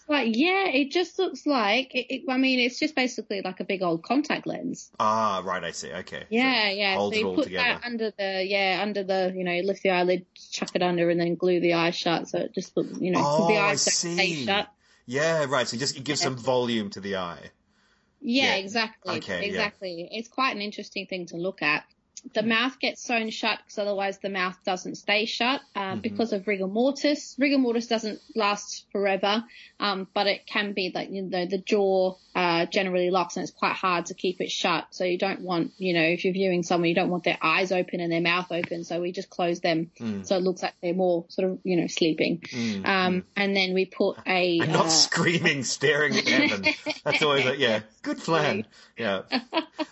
[0.09, 3.65] like, yeah, it just looks like, it, it, I mean, it's just basically like a
[3.65, 4.91] big old contact lens.
[5.01, 5.65] Ah, right.
[5.65, 5.91] I see.
[5.93, 6.21] Okay.
[6.21, 6.95] So Yeah, yeah.
[6.97, 7.65] holds so it you all put together.
[7.71, 11.19] that under the yeah under the you know lift the eyelid, chuck it under, and
[11.19, 12.29] then glue the eye shut.
[12.29, 14.47] So it just looks you know the Oh, I eyes don't stay see.
[14.47, 14.69] shut.
[15.07, 15.67] Yeah, right.
[15.67, 17.51] So just it gives some volume to the eye.
[18.21, 18.55] Yeah, Yeah.
[18.55, 19.49] exactly, Okay, yeah.
[19.49, 20.09] exactly.
[20.11, 21.85] It's quite an interesting thing to look at.
[22.33, 26.03] The mouth gets sewn shut because otherwise the mouth doesn't stay shut uh, Mhm.
[26.03, 27.35] because of rigor mortis.
[27.39, 29.45] Rigor mortis doesn't last forever,
[29.79, 33.53] um, but it can be that you know the jaw uh, generally locks and it's
[33.53, 34.87] quite hard to keep it shut.
[34.91, 37.71] So you don't want you know if you're viewing someone you don't want their eyes
[37.73, 38.85] open and their mouth open.
[38.85, 41.77] So we just close them Mm, so it looks like they're more sort of you
[41.77, 42.41] know sleeping.
[42.41, 43.25] mm, Um, mm.
[43.37, 46.65] and then we put a And not uh, screaming, staring at heaven.
[47.05, 48.67] That's always a, yeah, good plan.
[48.99, 49.23] Yeah.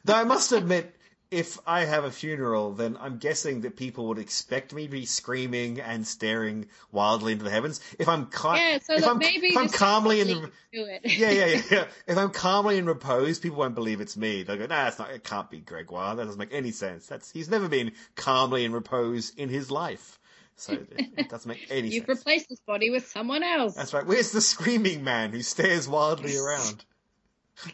[0.04, 0.94] Though I must admit,
[1.32, 5.06] if I have a funeral, then I'm guessing that people would expect me to be
[5.06, 7.80] screaming and staring wildly into the heavens.
[7.98, 11.30] If I'm ca- Yeah, so if I'm, maybe if I'm calmly in the yeah, yeah,
[11.46, 11.84] yeah, yeah.
[12.06, 14.42] If I'm calmly in repose, people won't believe it's me.
[14.42, 15.10] They'll go, "Nah, it's not.
[15.10, 16.16] It can't be Gregoire.
[16.16, 17.06] That doesn't make any sense.
[17.06, 20.20] That's he's never been calmly in repose in his life,
[20.56, 23.74] so it, doesn't make any You've sense." replaced this body with someone else.
[23.74, 24.06] That's right.
[24.06, 26.84] Where's the screaming man who stares wildly around?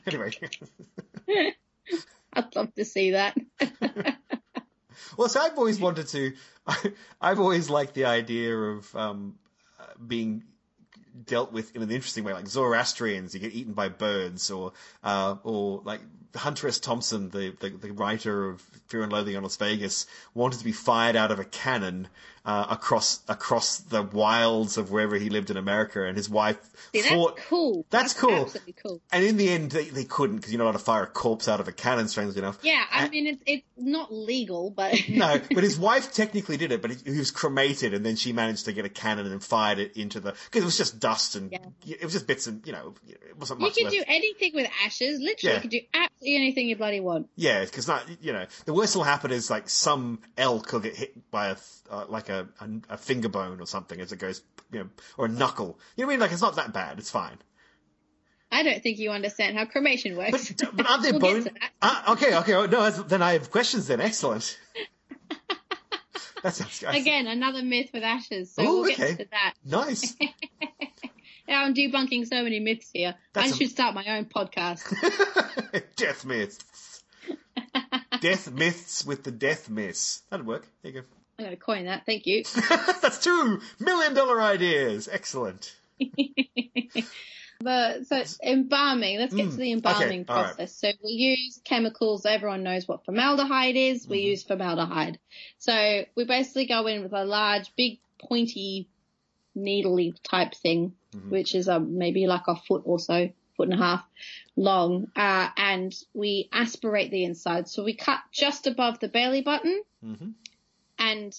[0.06, 0.32] Anyway,
[2.32, 3.36] I'd love to see that.
[5.16, 6.32] well, so I've always wanted to.
[6.66, 9.34] I, I've always liked the idea of um,
[10.06, 10.44] being
[11.26, 15.36] dealt with in an interesting way, like Zoroastrians, you get eaten by birds, or uh,
[15.42, 16.00] or like
[16.34, 16.78] Hunter S.
[16.78, 20.72] Thompson, the, the, the writer of Fear and Loathing in Las Vegas, wanted to be
[20.72, 22.08] fired out of a cannon
[22.44, 26.58] uh, across across the wilds of wherever he lived in America, and his wife
[26.94, 27.86] See, that's cool.
[27.90, 28.42] That's cool.
[28.42, 29.00] Absolutely cool.
[29.12, 31.48] And in the end, they, they couldn't because you're not allowed to fire a corpse
[31.48, 32.58] out of a cannon, strangely enough.
[32.62, 36.72] Yeah, I And- mean it's it's not legal, but No, but his wife technically did
[36.72, 39.42] it, but he, he was cremated, and then she managed to get a cannon and
[39.42, 41.58] fired it into the because it was just dust and Yeah.
[41.86, 43.96] it was just bits and you know it wasn't you much can left.
[43.96, 45.20] do anything with ashes.
[45.20, 45.54] Literally, Yeah.
[45.56, 47.28] you can do absolutely anything you bloody want.
[47.36, 50.96] Yeah, because not you know the worst will happen is like some elk will get
[50.96, 51.56] hit by a
[51.90, 55.26] uh, like a, a a finger bone or something as it goes you know or
[55.26, 55.78] a knuckle.
[55.96, 56.20] You know what I mean?
[56.20, 56.98] Like it's not that bad.
[56.98, 57.38] It's fine.
[58.50, 60.52] I don't think you understand how cremation works.
[60.52, 61.54] But but aren't there We'll get bone?
[61.82, 62.54] Uh, okay, okay.
[62.54, 63.86] oh, No, then I have questions.
[63.88, 64.58] Then excellent.
[66.42, 66.94] that sounds good.
[66.94, 68.52] Again, another myth with ashes.
[68.54, 69.16] So Ooh, we'll get okay.
[69.24, 69.54] to that.
[69.64, 70.16] Nice.
[71.48, 73.14] Yeah, I'm debunking so many myths here.
[73.32, 74.82] That's I a- should start my own podcast.
[75.96, 77.02] death myths.
[78.20, 80.20] death myths with the death myths.
[80.28, 80.68] That'd work.
[80.82, 81.04] There you
[81.38, 82.04] I'm going to coin that.
[82.04, 82.42] Thank you.
[83.02, 85.08] That's two million dollar ideas.
[85.10, 85.74] Excellent.
[87.60, 89.18] But so embalming.
[89.18, 90.46] Let's get Mm, to the embalming okay, all right.
[90.54, 90.76] process.
[90.76, 92.24] So we use chemicals.
[92.24, 94.06] Everyone knows what formaldehyde is.
[94.06, 94.24] We Mhm.
[94.26, 95.18] use formaldehyde.
[95.58, 98.88] So we basically go in with a large, big, pointy,
[99.56, 101.30] needly type thing, Mhm.
[101.30, 104.04] which is um, maybe like a foot or so, foot and a half
[104.54, 107.66] long, uh, and we aspirate the inside.
[107.68, 110.30] So we cut just above the belly button hmm
[110.98, 111.32] and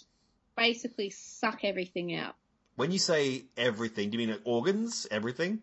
[0.56, 2.36] basically suck everything out.
[2.76, 5.08] When you say everything, do you mean organs?
[5.12, 5.62] Everything?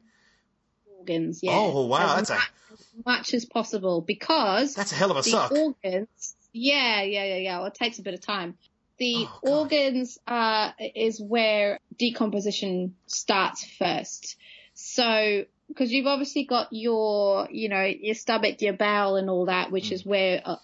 [0.99, 1.53] Organs, yeah.
[1.55, 5.23] Oh wow, as that's a much, much as possible because that's a hell of a
[5.23, 5.53] the suck.
[5.53, 6.35] organs.
[6.53, 7.59] Yeah, yeah, yeah, yeah.
[7.59, 8.57] Well, it takes a bit of time.
[8.99, 14.37] The Oh, organs uh, is where decomposition starts first.
[14.73, 19.71] So, because you've obviously got your, you know, your stomach, your bowel, and all that,
[19.71, 19.93] which Mm.
[19.93, 20.57] is where uh,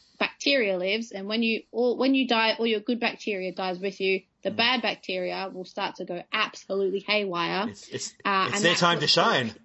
[0.42, 1.12] bacteria lives.
[1.12, 4.22] And when you, all, when you die, all your good bacteria dies with you.
[4.42, 4.56] The Mm.
[4.56, 7.68] bad bacteria will start to go absolutely haywire.
[7.68, 9.48] It's it's, Uh, it's and their time to shine.
[9.50, 9.58] called-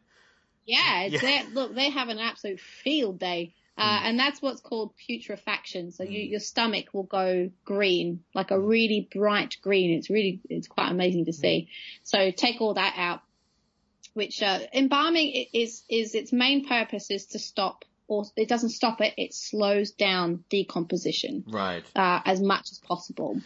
[0.66, 1.22] Yeah, it's Yeah.
[1.22, 3.54] their, look, they have an absolute field day.
[3.80, 5.92] Uh, and that's what's called putrefaction.
[5.92, 6.30] So you, Mm.
[6.32, 9.92] your stomach will go green, like a really bright green.
[9.92, 11.70] It's really, it's quite amazing to see.
[12.04, 13.22] So take all that out,
[14.14, 19.02] which, uh, embalming is, is its main purpose is to stop, or it doesn't stop
[19.02, 21.84] it, it slows down decomposition Right.
[21.96, 23.42] uh, as much as possible.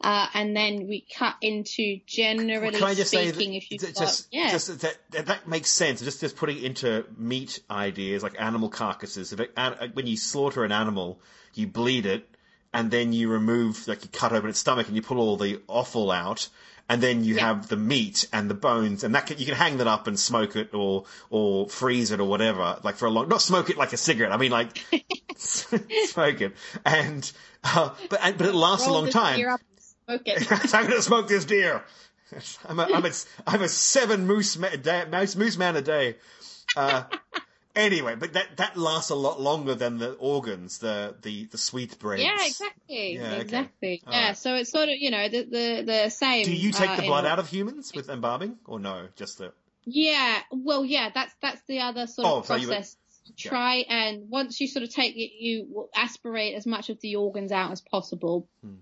[0.00, 3.80] Uh, and then we cut into generally Can I just say speaking, that, if you've
[3.80, 6.00] that- got, yeah, just that, that that makes sense.
[6.02, 9.32] Just just putting into meat ideas like animal carcasses.
[9.32, 9.52] If it,
[9.94, 11.20] when you slaughter an animal,
[11.54, 12.28] you bleed it,
[12.72, 15.60] and then you remove like you cut open its stomach and you pull all the
[15.68, 16.48] offal out,
[16.88, 17.46] and then you Yeah.
[17.46, 20.18] have the meat and the bones, and that can, you can hang that up and
[20.18, 23.28] smoke it or or freeze it or whatever, like for a long.
[23.28, 24.32] Not smoke it like a cigarette.
[24.32, 24.78] I mean like
[25.36, 26.52] smoke it,
[26.84, 27.30] and
[27.64, 29.36] uh, but and, but it lasts roll a long time.
[29.36, 30.52] beer up and smoke it.
[30.74, 31.82] I'm going to smoke this deer.
[32.68, 33.10] I'm a, I'm a,
[33.46, 36.16] I'm a seven moose, ma- day, moose, moose man a day.
[36.76, 37.04] Uh,
[37.76, 41.98] anyway, but that, that lasts a lot longer than the organs, the, the, the sweet
[41.98, 42.22] brains.
[42.22, 43.14] Yeah, exactly.
[43.14, 43.40] Yeah, okay.
[43.40, 44.02] exactly.
[44.06, 44.36] All yeah, right.
[44.38, 46.44] so it's sort of, you know, the the, the same.
[46.44, 49.08] Do you take uh, the in- blood out of humans with embalming, or no?
[49.16, 49.52] Just the
[49.84, 52.96] Yeah, well, yeah, that's that's the other sort Oh, of so were- process.
[53.38, 57.16] Try and once you sort of take it, you will aspirate as much of the
[57.16, 58.50] organs out as possible.
[58.62, 58.74] Hmm.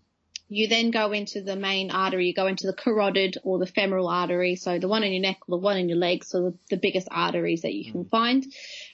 [0.52, 2.26] You then go into the main artery.
[2.26, 5.38] You go into the carotid or the femoral artery, so the one in your neck
[5.48, 8.44] or the one in your leg, so the, the biggest arteries that you can find.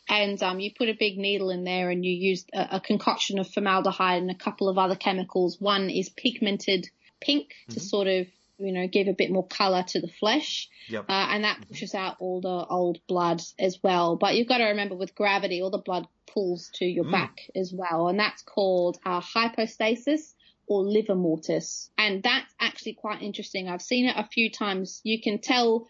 [0.09, 3.39] And um, you put a big needle in there, and you use a, a concoction
[3.39, 5.57] of formaldehyde and a couple of other chemicals.
[5.61, 6.87] One is pigmented
[7.21, 7.83] pink to Mhm.
[7.83, 8.27] sort of
[8.61, 11.05] you know give a bit more color to the flesh yep.
[11.09, 14.17] uh, and that pushes out all the old blood as well.
[14.17, 17.13] But you've got to remember with gravity, all the blood pulls to your Mm.
[17.13, 20.35] back as well, and that's called uh, hypostasis
[20.69, 23.69] or livor mortis, and that's actually quite interesting.
[23.69, 25.01] I've seen it a few times.
[25.05, 25.89] You can tell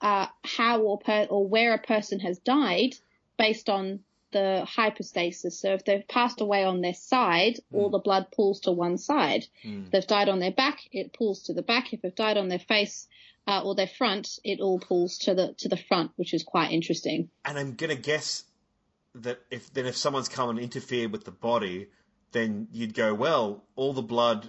[0.00, 2.94] uh, how or per- or where a person has died
[3.36, 4.00] based on
[4.32, 5.58] the hypostasis.
[5.60, 7.92] So if they've passed away on their side, all Mm.
[7.92, 9.46] the blood pools to one side.
[9.64, 9.86] Mm.
[9.86, 11.92] If they've died on their back, it pulls to the back.
[11.92, 13.08] If they've died on their face
[13.48, 16.70] uh, or their front, it all pulls to the to the front, which is quite
[16.70, 17.28] interesting.
[17.44, 18.44] And I'm gonna guess
[19.16, 21.88] that if then if someone's come and interfered with the body,
[22.32, 24.48] then you'd go, well, all the blood,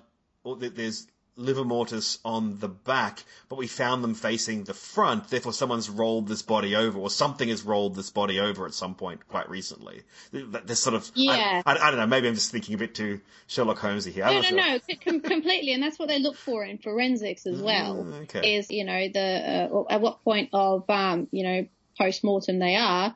[0.59, 5.29] there's livor mortis on the back, but we found them facing the front.
[5.29, 8.93] Therefore, someone's rolled this body over, or something has rolled this body over at some
[8.95, 10.03] point quite recently.
[10.31, 11.61] Th- th- There's sort of, I- Yeah.
[11.65, 12.05] I, I, don't know.
[12.05, 14.25] Maybe I'm just thinking a bit too Sherlock Holmesy here.
[14.25, 14.79] I'm No, no, sure.
[14.89, 18.03] no, com- completely, and that's what they look for in forensics as well.
[18.03, 18.55] Mm, okay.
[18.57, 21.67] Is you know the uh, at what point of um, you know
[21.97, 23.15] post mortem they are.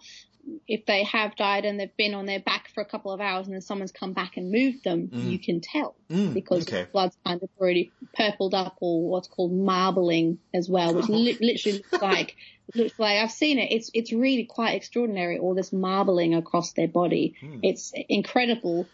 [0.67, 3.47] If they have died and they've been on their back for a couple of hours
[3.47, 5.31] and then someone's come back and moved them, Mm.
[5.31, 6.83] you can tell Mm, because okay.
[6.83, 11.37] the blood's kind of already purpled up or what's called marbling as well, which li-
[11.41, 12.35] literally looks like
[12.75, 13.71] looks like I've seen it.
[13.71, 15.37] It's it's really quite extraordinary.
[15.39, 17.35] All this marbling across their body.
[17.39, 17.59] Hmm.
[17.63, 18.87] It's incredible.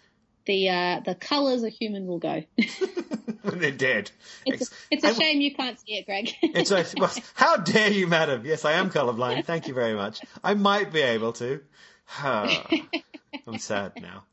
[0.45, 2.43] The uh, the colours a human will go.
[3.41, 4.12] when they're dead.
[4.45, 6.32] It's, Ex- it's a shame you can't see it, Greg.
[6.41, 8.45] It's a, well, how dare you, madam?
[8.45, 9.45] Yes, I am colourblind.
[9.45, 10.21] Thank you very much.
[10.43, 11.62] I might be able to.
[12.23, 14.25] I'm sad now.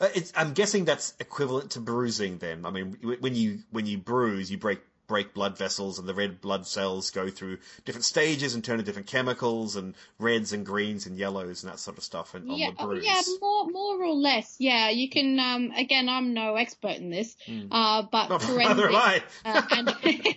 [0.00, 2.38] Uh, it's, I'm guessing that's equivalent to bruising.
[2.38, 6.14] Then, I mean, when you when you bruise, you break break blood vessels, and the
[6.14, 10.64] red blood cells go through different stages and turn to different chemicals, and reds and
[10.64, 12.34] greens and yellows and that sort of stuff.
[12.34, 13.04] And yeah, on the oh, bruise.
[13.04, 14.56] yeah, more more or less.
[14.60, 15.40] Yeah, you can.
[15.40, 17.68] Um, again, I'm no expert in this, Mm.
[17.72, 19.96] uh, but Oh, forensic, uh, and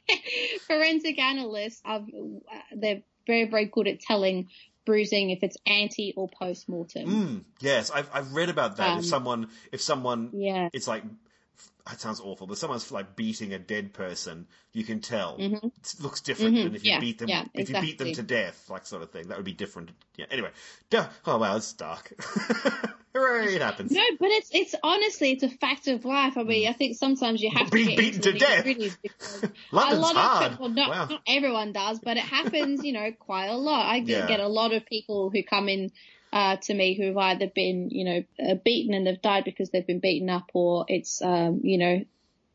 [0.67, 2.01] forensic analysts, are,
[2.75, 4.49] they're very very good at telling
[4.85, 7.09] bruising if it's anti or post mortem.
[7.09, 8.93] Mm, yes, I've I've read about that.
[8.93, 10.69] Um, if someone if someone Yeah.
[10.73, 11.03] it's like
[11.91, 15.37] it sounds awful, but someone's like beating a dead person, you can tell.
[15.37, 15.63] Mhm.
[15.65, 18.13] It looks different Mhm, than if you yeah, beat them yeah, if you beat them
[18.13, 19.27] to death, like sort of thing.
[19.29, 19.89] That would be different.
[20.17, 20.25] Yeah.
[20.31, 20.51] Anyway,
[20.89, 21.07] duh.
[21.25, 22.13] oh wow, it's dark.
[23.13, 23.55] Hooray!
[23.55, 23.91] It happens.
[23.91, 26.37] No, but it's it's honestly it's a fact of life.
[26.37, 28.63] I mean, I think sometimes you have to be beaten to death.
[28.63, 28.95] nitty-gritties
[29.43, 30.45] a London's lot hard.
[30.45, 31.05] of people, not, wow.
[31.09, 33.85] not everyone does, but it happens, you know, quite a lot.
[33.85, 34.27] I get, Yeah.
[34.27, 35.91] get a lot of people who come in
[36.33, 39.85] uh, to me who've either been, you know, uh, beaten and they've died because they've
[39.87, 42.05] been beaten up, or it's, um, you know,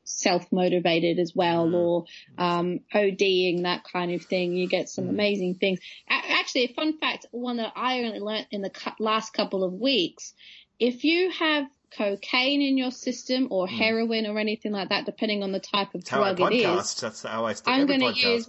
[0.05, 1.75] self motivated as well, Mm.
[1.75, 2.05] or
[2.39, 4.53] um, ODing that kind of thing.
[4.55, 5.11] You get some Mm.
[5.11, 5.81] amazing things.
[6.09, 9.73] A- actually, a fun fact, one that I only learnt in the last couple of
[9.73, 10.33] weeks.
[10.79, 13.71] If you have cocaine in your system or Mm.
[13.79, 16.95] heroin or anything like that, depending on the type of That's drug it is.
[16.97, 18.49] That's how I start I'm gonna use-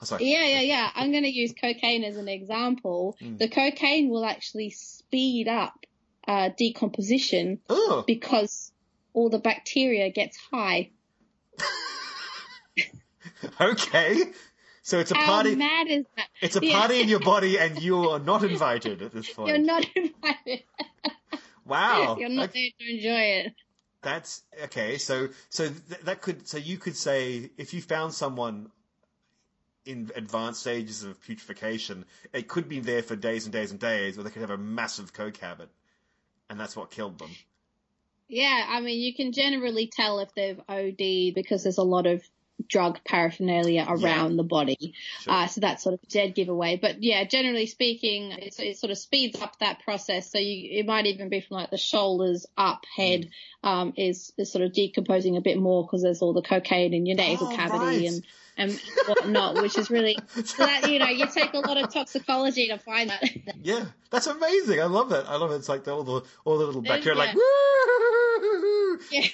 [0.00, 0.24] Oh, sorry.
[0.24, 0.90] yeah, yeah, yeah.
[0.94, 3.16] I'm going to use cocaine as an example.
[3.22, 3.38] Mm.
[3.38, 5.74] The cocaine will actually speed up
[6.26, 8.72] uh, decomposition Oh, because
[9.12, 10.90] all the bacteria gets high.
[13.60, 14.16] okay.
[14.82, 15.54] So it's a How party.
[15.54, 16.26] mad is that?
[16.42, 16.80] It's a Yeah.
[16.80, 19.48] party in your body, and you are not invited at this point.
[19.48, 20.64] You're not invited.
[21.64, 22.16] wow.
[22.18, 23.54] You're not there to enjoy it.
[24.02, 24.98] That's okay.
[24.98, 28.70] So so th- that could so you could say if you found someone
[29.86, 34.18] in advanced stages of putrefaction, it could be there for days and days and days,
[34.18, 35.68] or they could have a massive coke habit,
[36.48, 37.30] and that's what killed them.
[38.28, 42.22] Yeah, I mean, you can generally tell if they've OD'd because there's a lot of
[42.68, 44.94] drug paraphernalia around the body.
[45.20, 45.32] Sure.
[45.32, 46.78] Uh, so that's sort of a dead giveaway.
[46.80, 50.30] But yeah, generally speaking, it, it sort of speeds up that process.
[50.30, 53.28] So you, it might even be from like the shoulders up, head
[53.62, 57.06] um, is, is sort of decomposing a bit more because there's all the cocaine in
[57.06, 58.08] your nasal Oh, cavity right.
[58.08, 58.24] and
[58.56, 62.68] and whatnot, which is really so that you know you take a lot of toxicology
[62.68, 63.22] to find that.
[63.62, 64.80] yeah, that's amazing.
[64.80, 65.28] I love that.
[65.28, 65.56] I love it.
[65.56, 67.34] It's like the, all the all the little bacteria like yeah.
[67.34, 68.98] woo.
[69.10, 69.26] yeah.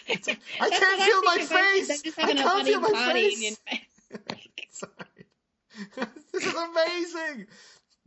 [0.60, 1.50] I can't feel my think
[1.88, 2.02] face.
[2.02, 3.58] Just I having can't feel my party face.
[4.70, 4.92] Sorry.
[6.32, 7.46] this is amazing.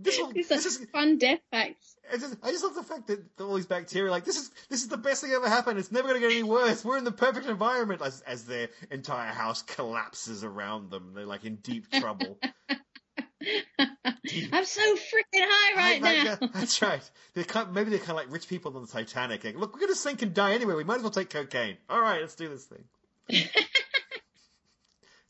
[0.04, 1.96] This will, this is fun death facts.
[2.12, 4.84] I just, I just love the fact that all these bacteria, like this is this
[4.84, 5.80] is the best thing that ever happened.
[5.80, 6.84] It's never going to get any worse.
[6.84, 11.14] We're in the perfect environment as as their entire house collapses around them.
[11.16, 12.38] They're like in deep trouble.
[14.52, 16.48] I'm so freaking high right Right, now.
[16.54, 17.02] that's right.
[17.34, 19.44] They're kind, maybe they're kind of like rich people on the Titanic.
[19.44, 20.76] Like, Look, we're going to sink and die anyway.
[20.76, 21.78] We might as well take cocaine.
[21.90, 22.84] All right, let's do this thing.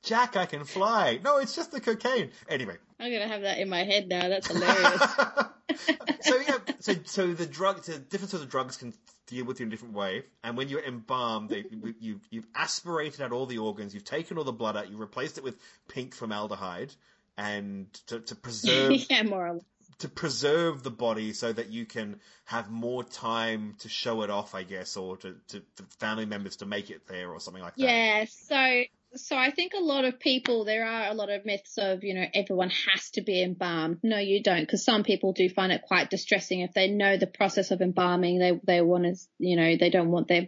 [0.04, 1.20] Jack, I can fly.
[1.24, 2.32] No, it's just the cocaine.
[2.50, 2.76] Anyway.
[3.00, 4.28] I'm gonna have that in my head now.
[4.28, 5.02] That's hilarious.
[6.22, 8.94] so yeah, so so the drug, the different sorts of drugs can
[9.28, 10.24] deal with you in a different way.
[10.44, 11.66] And when you're embalmed, they,
[12.00, 15.38] you you've aspirated out all the organs, you've taken all the blood out, you replaced
[15.38, 16.94] it with pink formaldehyde,
[17.38, 19.60] and to, to preserve yeah, more
[20.00, 24.56] to preserve the body so that you can have more time to show it off,
[24.56, 27.76] I guess, or to, to, to family members to make it there or something like
[27.76, 27.84] that.
[27.84, 28.26] Yeah.
[28.28, 28.84] So
[29.16, 32.16] So I think a lot of people, there are a lot of myths of, you
[32.16, 34.00] know, everyone has to be embalmed.
[34.02, 37.28] No, you don't, because some people do find it quite distressing if they know the
[37.28, 38.40] process of embalming.
[38.40, 40.48] They they want to, you know, they don't want their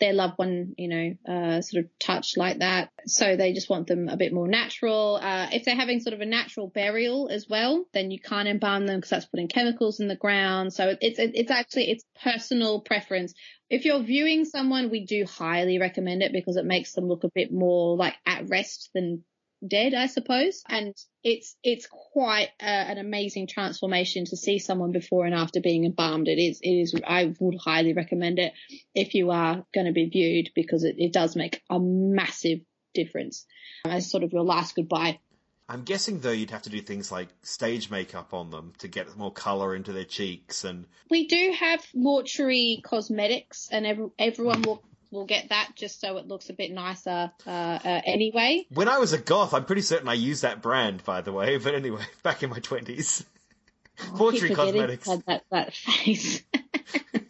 [0.00, 2.90] their loved one, you know, uh, sort of touched like that.
[3.06, 5.18] So they just want them a bit more natural.
[5.20, 8.86] Uh, if they're having sort of a natural burial as well, then you can't embalm
[8.86, 10.72] them because that's putting chemicals in the ground.
[10.72, 13.34] So it's it's actually it's personal preference
[13.74, 17.30] if you're viewing someone, we do highly recommend it because it makes them look a
[17.34, 19.24] bit more like at rest than
[19.66, 20.62] dead, I suppose.
[20.68, 20.94] And
[21.24, 26.28] it's it's quite a, an amazing transformation to see someone before and after being embalmed.
[26.28, 28.52] It is it is I would highly recommend it
[28.94, 32.60] if you are going to be viewed because it, it does make a massive
[32.94, 33.44] difference
[33.84, 35.18] as sort of your last goodbye.
[35.68, 39.16] I'm guessing though you'd have to do things like stage makeup on them to get
[39.16, 44.82] more color into their cheeks and we do have mortuary cosmetics and every, everyone will
[45.14, 48.66] will get that just so it looks a bit nicer uh, uh, anyway.
[48.70, 51.56] When I was a goth, I'm pretty certain I used that brand, by the way.
[51.64, 53.24] But anyway, back in my twenties,
[54.02, 55.08] oh, mortuary cosmetics.
[55.08, 56.42] Had that that face.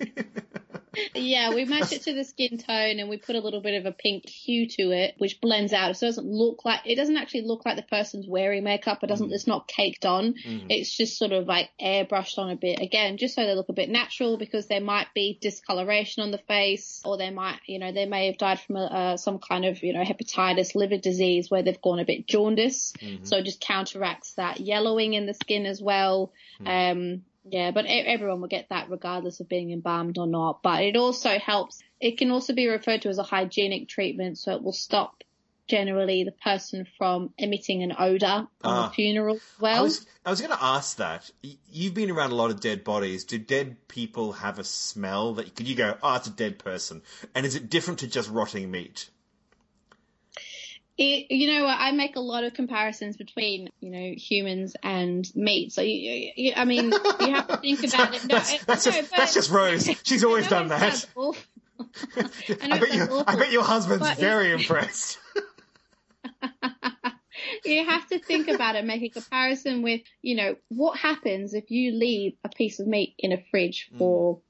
[1.15, 3.87] yeah, we match it to the skin tone and we put a little bit of
[3.87, 5.97] a pink hue to it, which blends out.
[5.97, 9.03] So it doesn't look like it doesn't actually look like the person's wearing makeup.
[9.03, 9.29] It doesn't.
[9.29, 9.33] Mm.
[9.33, 10.35] It's not caked on.
[10.35, 10.67] Mm.
[10.69, 12.81] It's just sort of like airbrushed on a bit.
[12.81, 16.39] Again, just so they look a bit natural because there might be discoloration on the
[16.39, 19.65] face, or they might, you know, they may have died from a, uh, some kind
[19.65, 22.93] of, you know, hepatitis, liver disease where they've gone a bit jaundice.
[23.01, 23.25] Mm-hmm.
[23.25, 26.33] So it just counteracts that yellowing in the skin as well.
[26.61, 26.93] Mm.
[26.93, 30.63] Um, yeah, but everyone will get that regardless of being embalmed or not.
[30.63, 31.83] But it also helps.
[32.01, 35.23] It can also be referred to as a hygienic treatment, so it will stop
[35.67, 38.89] generally the person from emitting an odor on the ah.
[38.91, 39.79] funeral well.
[39.79, 41.31] I was, I was going to ask that.
[41.71, 43.25] You've been around a lot of dead bodies.
[43.25, 47.03] Do dead people have a smell that could you go, oh, it's a dead person?
[47.35, 49.11] And is it different to just rotting meat?
[50.97, 55.73] It, you know, I make a lot of comparisons between, you know, humans and meat.
[55.73, 58.25] So, you, you, I mean, you have to think about it.
[58.29, 59.91] No, that's, that's, no, just, that's, just, Rose.
[60.05, 61.05] She's always done that.
[61.19, 62.29] I,
[62.63, 65.19] I, bet you, I bet your husband's but, very impressed.
[67.65, 71.73] you have to think about it, make a comparison with, you know, what happens if
[71.73, 74.41] you leave a piece of meat in a fridge for mm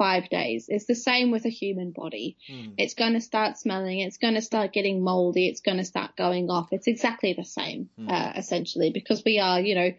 [0.00, 0.64] five days.
[0.70, 2.38] It's the same with a human body.
[2.50, 2.72] Mm.
[2.78, 3.98] It's going to start smelling.
[3.98, 5.46] It's going to start getting moldy.
[5.46, 6.68] It's going to start going off.
[6.72, 8.10] It's exactly the same, mm.
[8.10, 9.92] uh, essentially, because we are, you know,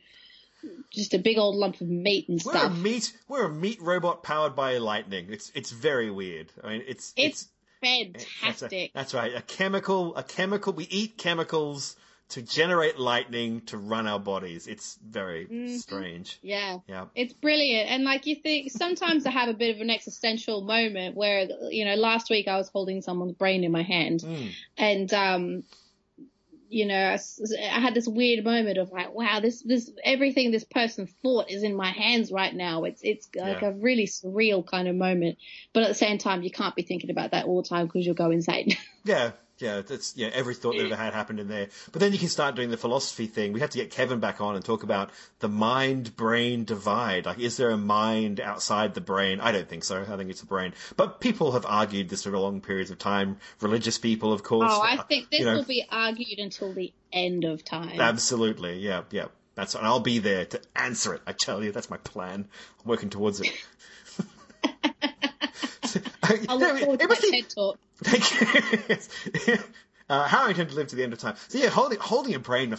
[0.90, 2.72] just a big old lump of meat and we're stuff.
[2.72, 5.28] A meat, we're a meat robot powered by lightning.
[5.30, 6.52] It's it's very weird.
[6.64, 7.48] I mean, it's it's,
[7.84, 8.60] it's fantastic.
[8.60, 9.36] That's, a, that's right.
[9.36, 10.74] A chemical, a chemical.
[10.74, 11.96] We eat chemicals
[12.32, 14.66] to generate lightning to run our bodies.
[14.66, 15.76] It's very mm-hmm.
[15.76, 16.40] strange.
[16.42, 16.80] Yeah.
[16.88, 17.06] Yeah.
[17.14, 17.90] It's brilliant.
[17.90, 21.86] And like you think sometimes I have a bit of an existential moment where you
[21.86, 24.52] know, last week I was holding someone's brain in my hand mm.
[24.78, 25.64] and um
[26.74, 27.20] you know, I,
[27.60, 31.64] I, had this weird moment of like, wow, this, this, everything this person thought is
[31.64, 32.86] in my hands right now.
[32.86, 33.68] It's, it's like yeah.
[33.68, 35.38] a really surreal kind of moment.
[35.74, 38.06] But at the same time, you can't be thinking about that all the time because
[38.06, 38.78] you'll go insane.
[39.04, 40.30] Yeah yeah, that's yeah.
[40.34, 41.68] Every thought that ever had happened in there.
[41.92, 43.54] But then you can start doing the philosophy thing.
[43.54, 47.26] We have to get Kevin back on and talk about the mind-brain divide.
[47.26, 49.40] Like, is there a mind outside the brain?
[49.40, 50.02] I don't think so.
[50.02, 50.74] I think it's a brain.
[50.96, 53.38] But people have argued this over long periods of time.
[53.60, 54.72] Religious people, of course.
[54.72, 58.00] Oh, I think this you know, will be argued until the end of time.
[58.00, 58.80] Absolutely.
[58.80, 59.26] Yeah, yeah.
[59.56, 61.22] That's and I'll be there to answer it.
[61.28, 62.48] I tell you, that's my plan.
[62.80, 63.52] I'm working towards it.
[66.50, 67.80] I look forward to that TED talk.
[68.04, 69.58] Thank you.
[70.10, 71.36] uh, how I intend to live to the end of time.
[71.48, 72.78] So yeah, holding holding a brain, uh,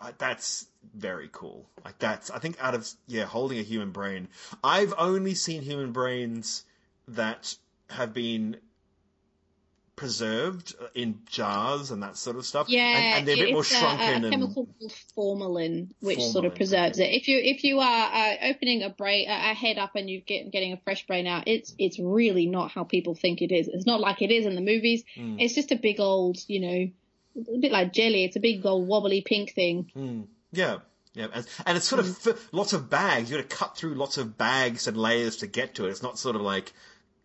[0.00, 1.68] uh, that's very cool.
[1.84, 4.28] Like that's I think out of yeah, holding a human brain.
[4.62, 6.64] I've only seen human brains
[7.08, 7.56] that
[7.90, 8.56] have been
[9.96, 12.68] preserved in jars and that sort of stuff.
[12.68, 14.24] Yeah, and, and they're a bit more shrunken.
[14.24, 17.10] A, a chemical called formalin, which formalin, sort of preserves okay.
[17.10, 17.16] it.
[17.16, 20.52] If you if you are uh, opening a brain a head up and you get
[20.52, 23.68] getting a fresh brain out, it's it's really not how people think it is.
[23.68, 25.02] It's not like it is in the movies.
[25.16, 25.36] Mm.
[25.40, 28.24] It's just a big old, you know, a bit like jelly.
[28.24, 29.90] It's a big old wobbly pink thing.
[29.96, 30.26] Mm.
[30.52, 30.78] Yeah.
[31.14, 32.38] Yeah, and, and it's sort of mm.
[32.52, 33.30] lots of bags.
[33.30, 35.88] You've got to cut through lots of bags and layers to get to it.
[35.88, 36.74] It's not sort of like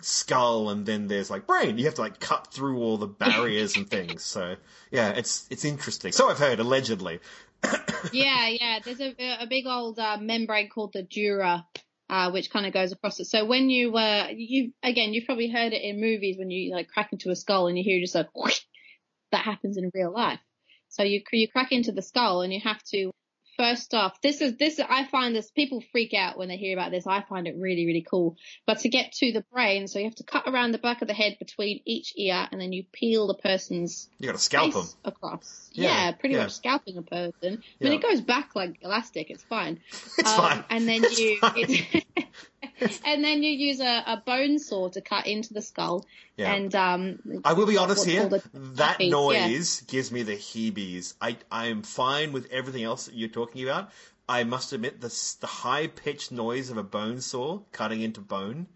[0.03, 1.77] skull and then there's like brain.
[1.77, 4.23] You have to like cut through all the barriers and things.
[4.23, 4.55] So
[4.91, 6.11] yeah, it's it's interesting.
[6.11, 7.19] So I've heard allegedly.
[8.11, 8.79] yeah, yeah.
[8.83, 11.65] There's a a big old uh, membrane called the dura.
[12.09, 13.25] Uh, which kind of goes across it.
[13.27, 16.89] So when you, uh, you, again, you've probably heard it in movies when you like
[16.89, 18.27] crack into a skull and you hear just like,
[19.31, 20.41] that happens in real life.
[20.89, 23.13] So you, you crack into the skull and you have to
[23.57, 26.91] first off, this is this I find this people freak out when they hear about
[26.91, 27.05] this.
[27.07, 28.37] I find it really really cool.
[28.67, 31.07] But to get to the brain, so you have to cut around the back of
[31.07, 34.73] the head between each ear, and then you peel the person's You got to scalp
[34.73, 34.87] them.
[35.05, 35.69] across.
[35.73, 36.43] Yeah, Yeah, pretty yeah.
[36.43, 37.33] much scalping a person.
[37.43, 37.91] I mean, Yeah.
[37.93, 39.29] it goes back like elastic.
[39.29, 39.79] It's fine.
[40.17, 40.63] It's Um, fine.
[40.69, 41.39] And then It's you,
[43.05, 46.05] and then you use a, a bone saw to cut into the skull.
[46.37, 46.53] Yeah.
[46.53, 48.29] And um, I will be honest here.
[48.53, 49.11] That piece, yeah.
[49.11, 51.13] noise gives me the heebies.
[51.21, 53.91] I I am fine with everything else that you're talking about.
[54.27, 58.67] I must admit the the high pitched noise of a bone saw cutting into bone.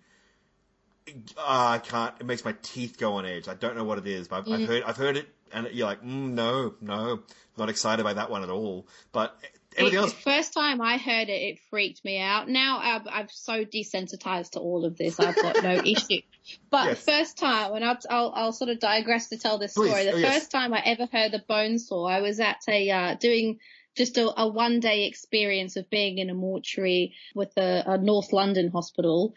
[1.38, 2.13] ah, I can't.
[2.19, 3.47] It makes my teeth go on edge.
[3.47, 4.53] I don't know what it is, but I've, Mm.
[4.61, 7.19] I've heard I've heard it, and you're like, mm, no, no,
[7.57, 8.88] not excited by that one at all.
[9.11, 9.38] But
[9.78, 12.47] everything It- else, The first time I heard it, it freaked me out.
[12.49, 16.21] Now I'm, I'm so desensitized to all of this, I've got no issue.
[16.69, 17.03] But Yes.
[17.05, 19.88] first time, and I'll, I'll, I'll sort of digress to tell this Please.
[19.89, 20.05] story.
[20.05, 20.34] The Oh, yes.
[20.34, 23.59] first time I ever heard the bone saw, I was at a uh, doing
[23.95, 28.32] just a, a one day experience of being in a mortuary with a, a North
[28.34, 29.34] London hospital.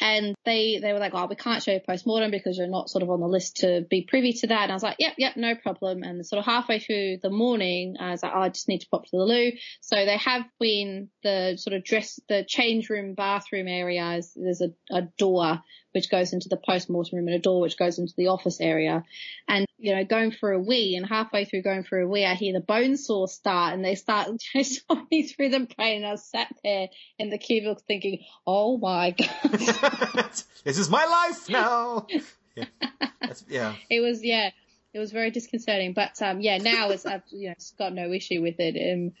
[0.00, 3.02] And they, they were like, oh, we can't show you postmortem because you're not sort
[3.02, 4.64] of on the list to be privy to that.
[4.64, 6.02] And I was like, yep, yep, no problem.
[6.02, 8.88] And sort of halfway through the morning, I was like, oh, I just need to
[8.90, 9.52] pop to the loo.
[9.80, 14.32] So they have been the sort of dress, the change room, bathroom areas.
[14.36, 15.60] There's a, a door
[15.92, 19.02] which goes into the post-mortem room and a door which goes into the office area.
[19.48, 22.34] And, you know, going for a wee and halfway through going for a wee, I
[22.34, 24.28] hear the bone saw start and they start
[24.62, 26.02] sawing me through the brain.
[26.02, 29.52] And I sat there in the cubicle thinking, oh my God.
[30.64, 32.06] this is my life now.
[32.08, 32.64] Yeah,
[33.48, 33.74] yeah.
[33.90, 34.50] it was, yeah,
[34.94, 35.92] it was very disconcerting.
[35.92, 38.94] But, um, yeah, now it's, I've, you know, it's got no issue with it.
[38.94, 39.12] Um,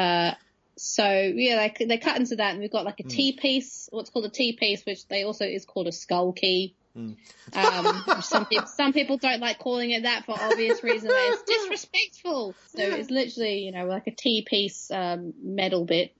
[0.00, 0.34] uh,
[0.76, 4.10] so yeah, they they cut into that, and we've got like a T piece, what's
[4.10, 6.74] called a T piece, which they also is called a skull key.
[6.96, 7.16] Um,
[8.20, 11.12] some people some people don't like calling it that for obvious reasons.
[11.14, 12.54] It's disrespectful.
[12.74, 16.14] So it's literally you know like a T piece um, metal bit.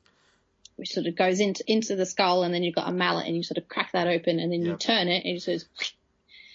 [0.76, 3.36] Which sort of goes into into the skull, and then you've got a mallet, and
[3.36, 5.68] you sort of crack that open, and then you turn it, and it sort of,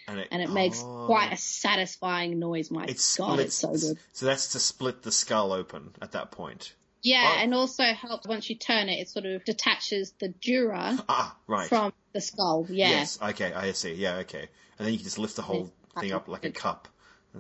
[0.10, 1.06] And it, and it makes oh.
[1.06, 2.70] quite a satisfying noise.
[2.70, 3.98] My It God, it's so good.
[4.12, 6.74] So that's to split the skull open at that point.
[7.02, 7.40] Yeah, Oh.
[7.42, 11.70] and also helps once you turn it, it sort of detaches the dura Ah, right.
[11.70, 12.66] from the skull.
[12.70, 12.90] Yeah.
[12.90, 13.18] Yes.
[13.22, 13.54] Okay.
[13.54, 13.94] I see.
[13.94, 14.18] Yeah.
[14.18, 14.48] Okay.
[14.78, 16.88] And then you can just lift the whole thing up like a cup.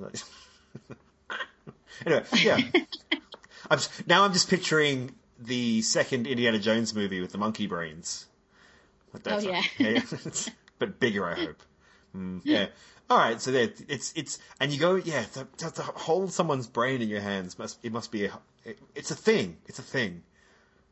[2.05, 2.57] Anyway, yeah.
[3.69, 8.25] I'm just, now I'm just picturing the second Indiana Jones movie with the monkey brains.
[9.13, 10.01] Like Oh, a- yeah.
[10.79, 11.61] but bigger, I hope.
[12.15, 12.67] Mm, yeah.
[13.09, 13.41] All right.
[13.41, 15.23] So there, it's it's and you go, yeah.
[15.33, 18.33] To, to, to hold someone's brain in your hands must it must be a
[18.65, 19.57] it, it's a thing.
[19.65, 20.23] It's a thing.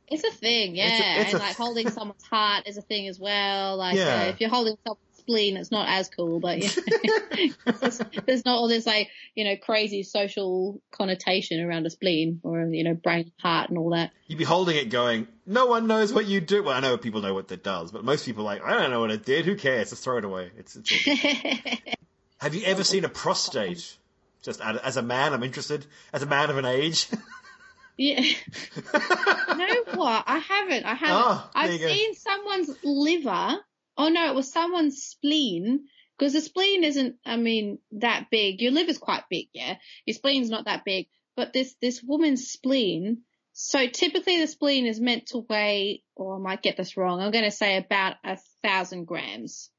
[0.10, 0.88] It's a thing, yeah.
[0.88, 3.76] It's a- it's and like holding someone's heart is a thing as well.
[3.78, 4.22] Like Yeah.
[4.22, 7.50] uh, if you're holding someone's spleen, it's not as cool, but yeah.
[8.26, 12.86] there's, not all this like, you know, crazy social connotation around a spleen or, you
[12.86, 14.12] know, brain, heart and all that.
[14.28, 16.64] You'd be holding it going, no one knows what you do.
[16.64, 18.92] Well, I know people know what it does, but most people are like, I don't
[18.92, 19.44] know what it did.
[19.44, 19.90] Who cares?
[19.90, 20.52] Just throw it away.
[20.58, 21.84] It's, it's.
[22.40, 23.98] Have you ever seen a prostate?
[24.44, 25.86] Just as a man, I'm interested.
[26.14, 27.08] As a man of an age.
[27.98, 28.22] yeah.
[28.22, 30.24] know what?
[30.28, 30.86] I haven't.
[30.86, 31.16] I haven't.
[31.16, 33.58] Oh, I've seen someone's liver.
[33.98, 35.88] Oh no, it was someone's spleen.
[36.18, 38.62] Because the spleen isn't, I mean, that big.
[38.62, 39.76] Your liver's quite big, yeah.
[40.06, 41.08] Your spleen's not that big.
[41.36, 43.22] But this, this woman's spleen,
[43.54, 47.32] so typically the spleen is meant to weigh, or I might get this wrong, I'm
[47.32, 49.70] going to say about a thousand grams.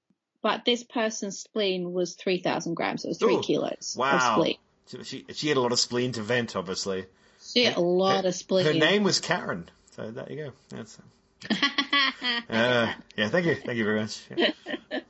[0.42, 3.04] But this person's spleen was 3,000 grams.
[3.04, 4.34] It was three Ooh, kilos of wow.
[4.34, 4.56] spleen.
[5.04, 7.06] She, she had a lot of spleen to vent, obviously.
[7.52, 8.66] She had a lot her, of spleen.
[8.66, 9.68] Her name was Karen.
[9.96, 10.52] So there you go.
[10.70, 10.98] That's,
[12.50, 13.54] uh, yeah, thank you.
[13.54, 14.22] Thank you very much.
[14.36, 14.50] Yeah.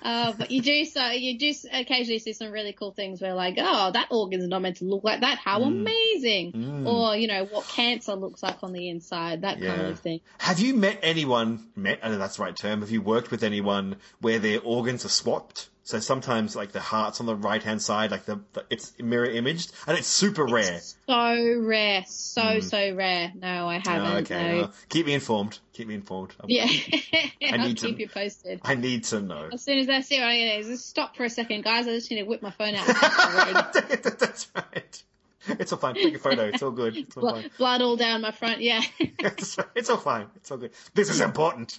[0.00, 3.56] Uh, but you do so you do occasionally see some really cool things where like,
[3.58, 5.38] oh, that organ's not meant to look like that.
[5.38, 6.52] How amazing!
[6.52, 6.86] Mm.
[6.86, 10.20] Or you know what cancer looks like on the inside, that kind of thing.
[10.38, 13.42] Have you met anyone, met, I know that's the right term, have you worked with
[13.42, 15.68] anyone where their organs are swapped?
[15.88, 19.24] So sometimes like the heart's on the right hand side, like the, the it's mirror
[19.24, 20.80] imaged, and it's super rare.
[21.08, 23.32] So rare, so so rare.
[23.34, 23.86] No, I haven't.
[24.06, 24.12] Hmm.
[24.12, 24.70] Oh, okay, no.
[24.90, 25.58] keep me informed.
[25.72, 26.34] Keep me informed.
[26.40, 26.64] I'll- Yeah,
[27.12, 28.60] I I'll need keep to- you posted.
[28.64, 29.48] I need to know.
[29.50, 31.86] As soon as I see what I'm gonna just stop for a second, guys.
[31.88, 32.86] I just need to whip my phone out.
[33.72, 35.02] That's right.
[35.48, 35.94] It's all fine.
[35.94, 36.48] Take a photo.
[36.48, 36.98] It's all good.
[36.98, 37.50] It's all blood, fine.
[37.56, 38.60] blood all down my front.
[38.60, 38.82] Yeah.
[39.00, 40.26] It's, it's all fine.
[40.36, 40.72] It's all good.
[40.92, 41.78] This is important.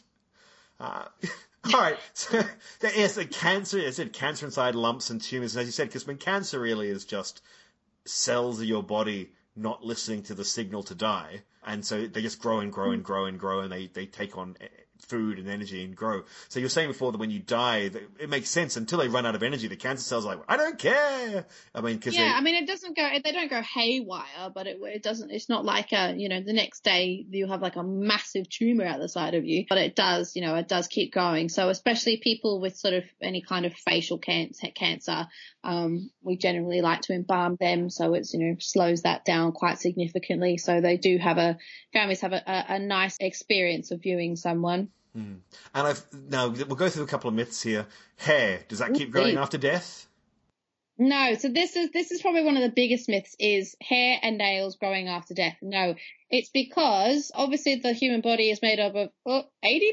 [0.79, 1.05] Uh,
[1.73, 1.97] all right.
[2.13, 2.41] So,
[2.81, 3.79] yes, the cancer.
[3.79, 5.55] I said cancer inside lumps and tumors.
[5.55, 7.41] And as you said, because when cancer really is just
[8.05, 12.39] cells of your body not listening to the signal to die, and so they just
[12.39, 13.05] grow and grow and mm.
[13.05, 14.55] grow and grow, and they they take on
[14.99, 16.23] food and energy and grow.
[16.49, 17.89] So you're saying before that when you die,
[18.19, 19.67] it makes sense until they run out of energy.
[19.67, 21.45] The cancer cells are like, I don't care.
[21.73, 24.77] I mean, because yeah, I mean, it doesn't go, they don't go haywire, but it,
[24.81, 27.83] it doesn't, it's not like a, you know, the next day you have like a
[27.83, 31.13] massive tumor out the side of you, but it does, you know, it does keep
[31.13, 31.49] going.
[31.49, 35.27] So especially people with sort of any kind of facial cancer, cancer,
[35.63, 37.89] um, we generally like to embalm them.
[37.89, 40.57] So it's, you know, slows that down quite significantly.
[40.57, 41.57] So they do have a,
[41.93, 44.88] families have a, a, a nice experience of viewing someone.
[45.17, 45.39] Mm.
[45.73, 47.87] And I've now we'll go through a couple of myths here.
[48.17, 50.07] Hair does that keep growing after death?
[51.01, 54.37] No, so this is this is probably one of the biggest myths is hair and
[54.37, 55.55] nails growing after death.
[55.61, 55.95] No,
[56.29, 59.91] it's because obviously the human body is made up of oh, 80%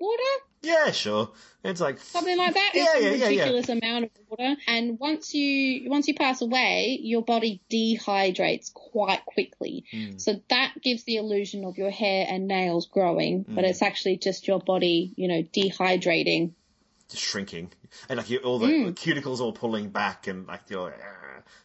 [0.00, 0.22] water.
[0.62, 1.30] Yeah, sure.
[1.62, 2.72] It's like something like that.
[2.74, 4.56] Yeah, it's yeah, a yeah, ridiculous amount of water.
[4.66, 9.84] And once you once you pass away, your body dehydrates quite quickly.
[9.92, 10.20] Mm.
[10.20, 13.68] So that gives the illusion of your hair and nails growing, but Mm.
[13.70, 16.52] it's actually just your body, you know, dehydrating.
[17.10, 17.72] just shrinking,
[18.10, 18.94] and like you, all the Mm.
[18.94, 20.94] cuticles all pulling back, and like you're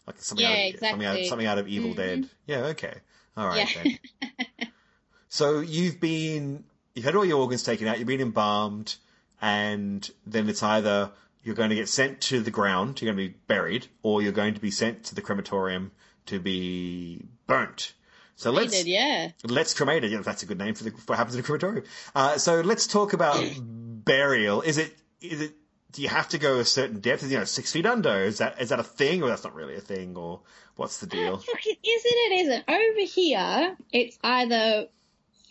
[0.08, 1.26] like, something, Yeah, out of, something out exactly.
[1.28, 1.96] something out of Evil Mhm.
[1.98, 2.30] Dead.
[2.48, 2.94] Yeah, okay,
[3.36, 4.30] all right Yeah.
[5.28, 6.64] so you've been
[6.94, 8.96] you've had all your organs taken out, you've been embalmed,
[9.42, 11.12] and then it's either
[11.44, 14.32] you're going to get sent to the ground, you're going to be buried, or you're
[14.32, 15.92] going to be sent to the crematorium
[16.28, 17.94] to be burnt.
[18.36, 19.32] So They let's yeah.
[19.44, 20.12] Let's cremate it.
[20.12, 21.86] Yeah, that's a good name for the, for what happens in a crematorium.
[22.16, 24.62] Uh, so let's talk about burial.
[24.62, 25.54] Is it is it?
[25.92, 27.30] Do you have to go a certain depth?
[27.30, 28.24] You know, six feet under.
[28.24, 30.40] Is that is that a thing, or that's not really a thing, or
[30.76, 31.34] what's the deal?
[31.34, 32.66] Look, it is and it isn't.
[32.68, 34.88] Over here, it's either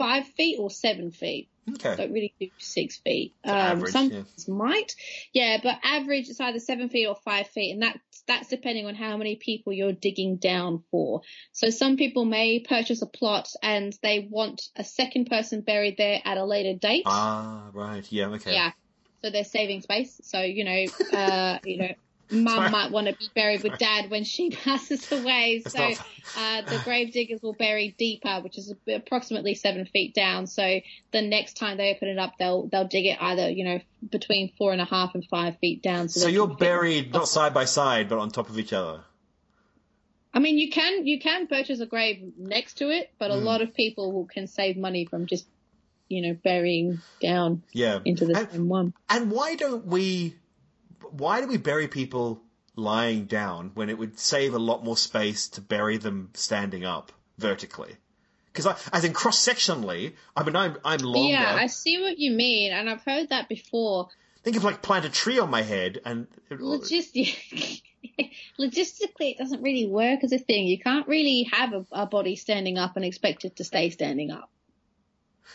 [0.02, 1.48] five feet or seven feet.
[1.74, 1.94] Okay.
[1.94, 3.34] Don't really do six feet.
[3.44, 4.22] Um, average, some yeah.
[4.48, 4.96] might,
[5.32, 8.96] yeah, but average it's either seven feet or five feet, and that's that's depending on
[8.96, 11.22] how many people you're digging down for.
[11.52, 16.20] So some people may purchase a plot and they want a second person buried there
[16.24, 17.04] at a later date.
[17.06, 18.04] Ah, right.
[18.10, 18.28] Yeah.
[18.28, 18.54] Okay.
[18.54, 18.72] Yeah.
[19.22, 20.20] So they're saving space.
[20.24, 21.94] So, you know, uh, you know.
[22.32, 25.62] Mum might want to be buried with dad when she passes away.
[25.64, 26.06] That's So, not-
[26.36, 30.46] uh, the grave diggers will bury deeper, which is approximately seven feet down.
[30.46, 30.80] So
[31.12, 33.80] the next time they open it up, they'll, they'll dig it either, you know,
[34.10, 36.08] between four and a half and five feet down.
[36.08, 39.00] So, So you're buried not side by side, but on top of each other.
[40.34, 43.44] I mean, you can, you can purchase a grave next to it, but a Hmm.
[43.44, 45.46] lot of people will, can save money from just,
[46.08, 48.00] you know, burying down Yeah.
[48.04, 48.94] into the And- same one.
[49.10, 50.34] And why don't we?
[51.12, 52.42] Why do we bury people
[52.74, 57.12] lying down when it would save a lot more space to bury them standing up
[57.38, 57.96] vertically?
[58.52, 61.32] Because as in cross sectionally, I mean, I'm I'm longer.
[61.32, 64.08] Yeah, I see what you mean, and I've heard that before.
[64.42, 67.82] Think of like plant a tree on my head and Logistic-
[68.58, 70.66] logistically, it doesn't really work as a thing.
[70.66, 74.30] You can't really have a, a body standing up and expect it to stay standing
[74.30, 74.50] up.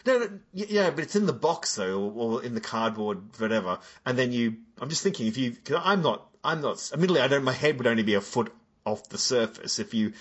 [0.05, 3.79] No, no, yeah, but it's in the box though, or, or in the cardboard, whatever.
[4.05, 6.89] And then you, I'm just thinking if you, because I'm not, I'm not.
[6.93, 7.43] Admittedly, I don't.
[7.43, 8.53] My head would only be a foot
[8.85, 10.13] off the surface if you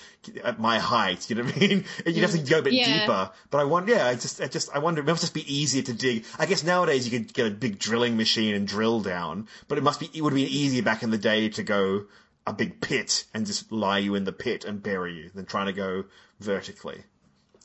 [0.43, 1.31] at my height.
[1.31, 1.85] You know what I mean?
[2.07, 3.01] You'd have to go a bit Yeah.
[3.01, 3.31] deeper.
[3.51, 3.93] But I wonder.
[3.93, 5.03] Yeah, I just, I just, I wonder.
[5.03, 6.24] It must just be easier to dig.
[6.39, 9.47] I guess nowadays you could get a big drilling machine and drill down.
[9.68, 10.11] But it must be.
[10.12, 12.07] It would be easier back in the day to go
[12.45, 15.66] a big pit and just lie you in the pit and bury you than trying
[15.66, 16.05] to go
[16.41, 17.03] vertically.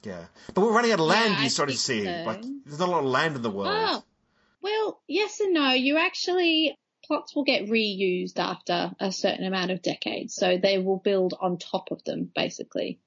[0.04, 1.36] Yeah, but we're running out of land.
[1.38, 2.24] I you started to think see so.
[2.26, 3.72] like there's not a lot of land in the world.
[3.72, 4.04] Oh,
[4.62, 5.72] well, yes and no.
[5.72, 10.97] You actually plots will get reused after a certain amount of decades, so they will
[10.97, 12.99] build on top of them basically.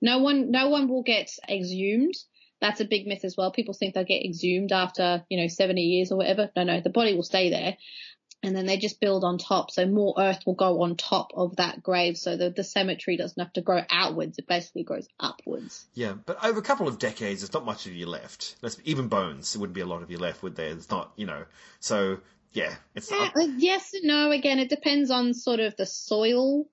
[0.00, 2.14] No one, no one will get exhumed.
[2.60, 3.50] That's a big myth as well.
[3.50, 6.50] People think they'll get exhumed after, you know, 70 years or whatever.
[6.56, 7.76] No, no, the body will stay there.
[8.42, 9.70] And then they just build on top.
[9.70, 12.16] So more earth will go on top of that grave.
[12.16, 14.38] So the, the cemetery doesn't have to grow outwards.
[14.38, 15.84] It basically grows upwards.
[15.94, 18.54] Yeah, but over a couple of decades, there's not much of you left.
[18.62, 20.70] Let's, even bones, there wouldn't be a lot of you left, would there?
[20.70, 21.44] It's not, you know.
[21.80, 22.18] So
[22.52, 23.36] yeah, it's Yeah, up.
[23.36, 24.30] uh, yes and no.
[24.30, 26.66] Again, it depends on sort of the soil.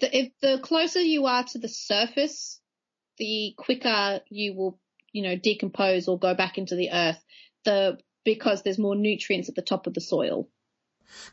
[0.00, 2.60] The, if the closer you are to the surface,
[3.18, 4.80] the quicker you will,
[5.12, 7.22] you know, decompose or go back into the earth.
[7.64, 10.48] The because there's more nutrients at the top of the soil.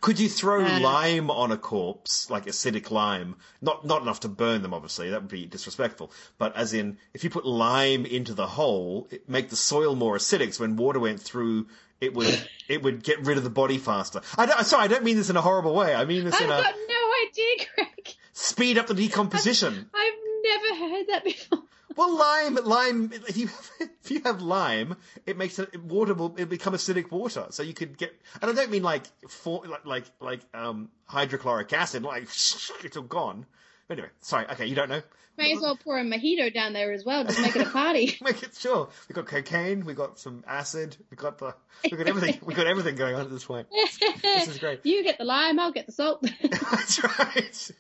[0.02, 3.36] Could you throw lime on a corpse, like acidic lime?
[3.62, 5.10] Not not enough to burn them, obviously.
[5.10, 6.12] That would be disrespectful.
[6.38, 10.16] But as in, if you put lime into the hole, it make the soil more
[10.18, 10.54] acidic.
[10.54, 11.68] So when water went through,
[12.02, 14.22] it would it would get rid of the body faster.
[14.38, 15.94] I don't, sorry, I don't mean this in a horrible way.
[15.96, 18.16] I mean this I've in a got no idea, Greg.
[18.34, 19.90] speed up the decomposition.
[19.94, 20.14] I've
[20.44, 21.60] never heard that before.
[22.00, 23.12] Well, lime, lime.
[23.28, 23.50] If you
[23.82, 24.95] if you have lime,
[25.26, 27.47] it makes it water will it become acidic water.
[27.50, 31.74] So you could get, and I don't mean like for like like like um hydrochloric
[31.74, 32.24] acid, like
[32.86, 33.45] it's all gone.
[33.89, 34.45] Anyway, sorry.
[34.50, 35.02] Okay, you don't know.
[35.38, 37.26] May as well pour a mojito down there as well.
[37.26, 38.18] Just make it a party.
[38.22, 38.89] Make it sure.
[39.10, 39.84] We got cocaine.
[39.84, 40.95] We got some acid.
[41.12, 41.54] We got the.
[41.84, 42.39] We got everything.
[42.45, 43.68] we got everything going on at this point.
[44.24, 44.86] This is great.
[44.86, 46.26] You get the lime, I'll get the salt.
[46.43, 47.72] That's right.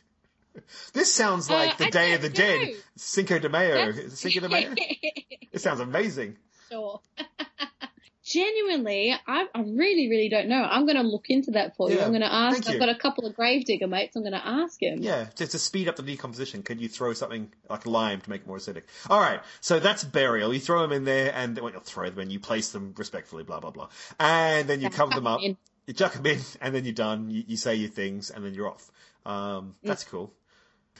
[0.93, 2.75] This sounds like Uh, the I Day of the Dead.
[2.95, 3.91] Cinco de Mayo.
[4.09, 4.73] Cinco de Mayo.
[5.51, 6.37] It sounds amazing.
[6.69, 7.01] sure.
[8.23, 10.61] Genuinely, I, I really, really don't know.
[10.61, 11.99] I'm going to look into that for you.
[11.99, 12.69] I'm going to ask.
[12.69, 14.15] I've got a couple of gravedigger mates.
[14.15, 15.01] I'm going to ask him.
[15.01, 18.41] Yeah, just to speed up the decomposition, could you throw something like lime to make
[18.41, 18.83] it more acidic?
[19.09, 20.53] All right, so that's burial.
[20.53, 22.29] You throw them in there, and well, you throw them in.
[22.29, 23.89] You place them respectfully, blah blah blah,
[24.19, 25.41] and then you cover them up.
[25.41, 25.57] In.
[25.87, 27.31] You chuck them in, and then you're done.
[27.31, 28.91] You, you say your things, and then you're off.
[29.25, 30.31] Um, that's cool.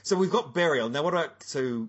[0.02, 0.88] So we've got burial.
[0.88, 1.88] Now, what about so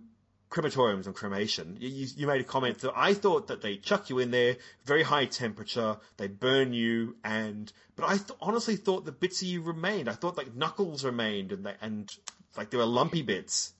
[0.49, 1.77] crematoriums and cremation?
[1.79, 4.57] You, you, you made a comment that I thought that they chuck you in there,
[4.85, 9.47] very high temperature, they burn you, and but I th- honestly thought the bits of
[9.47, 10.09] you remained.
[10.09, 12.11] I thought like knuckles remained, and they, and
[12.57, 13.73] like there were lumpy bits.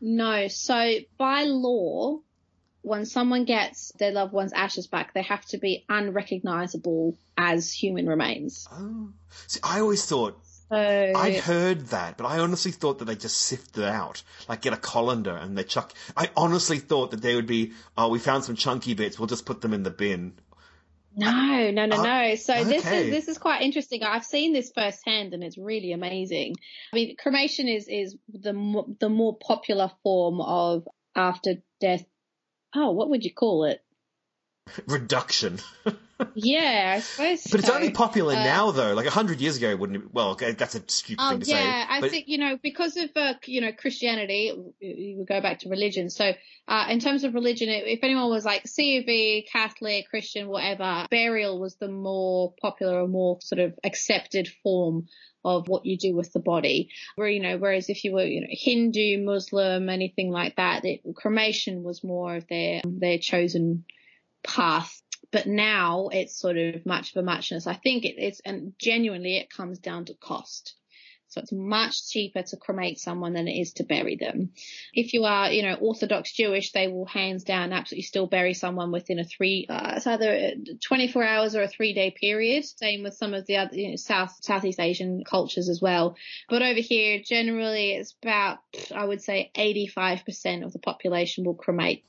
[0.00, 0.48] No.
[0.48, 2.20] So by law,
[2.82, 8.06] when someone gets their loved one's ashes back, they have to be unrecognizable as human
[8.06, 8.68] remains.
[8.70, 9.10] Oh,
[9.46, 10.38] see, I always thought
[10.70, 14.62] So I'd heard that, but I honestly thought that they just sift it out, like
[14.62, 15.92] get a colander and they chuck.
[16.16, 19.46] I honestly thought that they would be, oh, we found some chunky bits, we'll just
[19.46, 20.32] put them in the bin.
[21.16, 22.34] No, no, no, Uh, no.
[22.34, 24.02] So this is this is quite interesting.
[24.02, 26.56] I've seen this firsthand, and it's really amazing.
[26.92, 32.04] I mean, cremation is is the mo- the more popular form of after death.
[32.74, 33.83] Oh, what would you call it?
[34.86, 35.58] Reduction.
[36.34, 37.46] Yeah, I suppose.
[37.50, 38.94] But it's only popular Uh, now, though.
[38.94, 40.14] Like a hundred years ago, wouldn't it?
[40.14, 41.64] Well, okay, that's a stupid Oh thing to yeah, say.
[41.64, 45.60] Yeah, I but think you know because of uh, you know Christianity, you go back
[45.60, 46.10] to religion.
[46.10, 46.32] So
[46.68, 51.76] uh, in terms of religion, if anyone was like CUV, Catholic, Christian, whatever, burial was
[51.76, 55.06] the more popular or more sort of accepted form
[55.44, 56.88] of what you do with the body.
[57.16, 61.00] Where you know, whereas if you were you know Hindu, Muslim, anything like that, it,
[61.14, 63.84] cremation was more of their their chosen
[64.44, 65.00] path.
[65.30, 67.66] But now it's sort of much of a muchness.
[67.66, 70.74] I think it, it's and genuinely it comes down to cost.
[71.34, 74.52] So it's much cheaper to cremate someone than it is to bury them.
[74.92, 78.92] If you are, you know, Orthodox Jewish, they will hands down absolutely still bury someone
[78.92, 80.52] within a three, uh, it's either
[80.86, 82.64] 24 hours or a three day period.
[82.64, 86.16] Same with some of the other, you know, South, Southeast Asian cultures as well.
[86.48, 88.58] But over here, generally it's about,
[88.94, 92.04] I would say 85% of the population will cremate.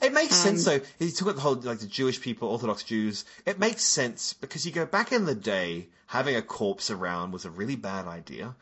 [0.00, 0.80] It makes Um, sense though.
[0.98, 4.66] You talk about the whole like the Jewish people, Orthodox Jews, it makes sense because
[4.66, 8.54] you go back in the day, having a corpse around was a really bad idea,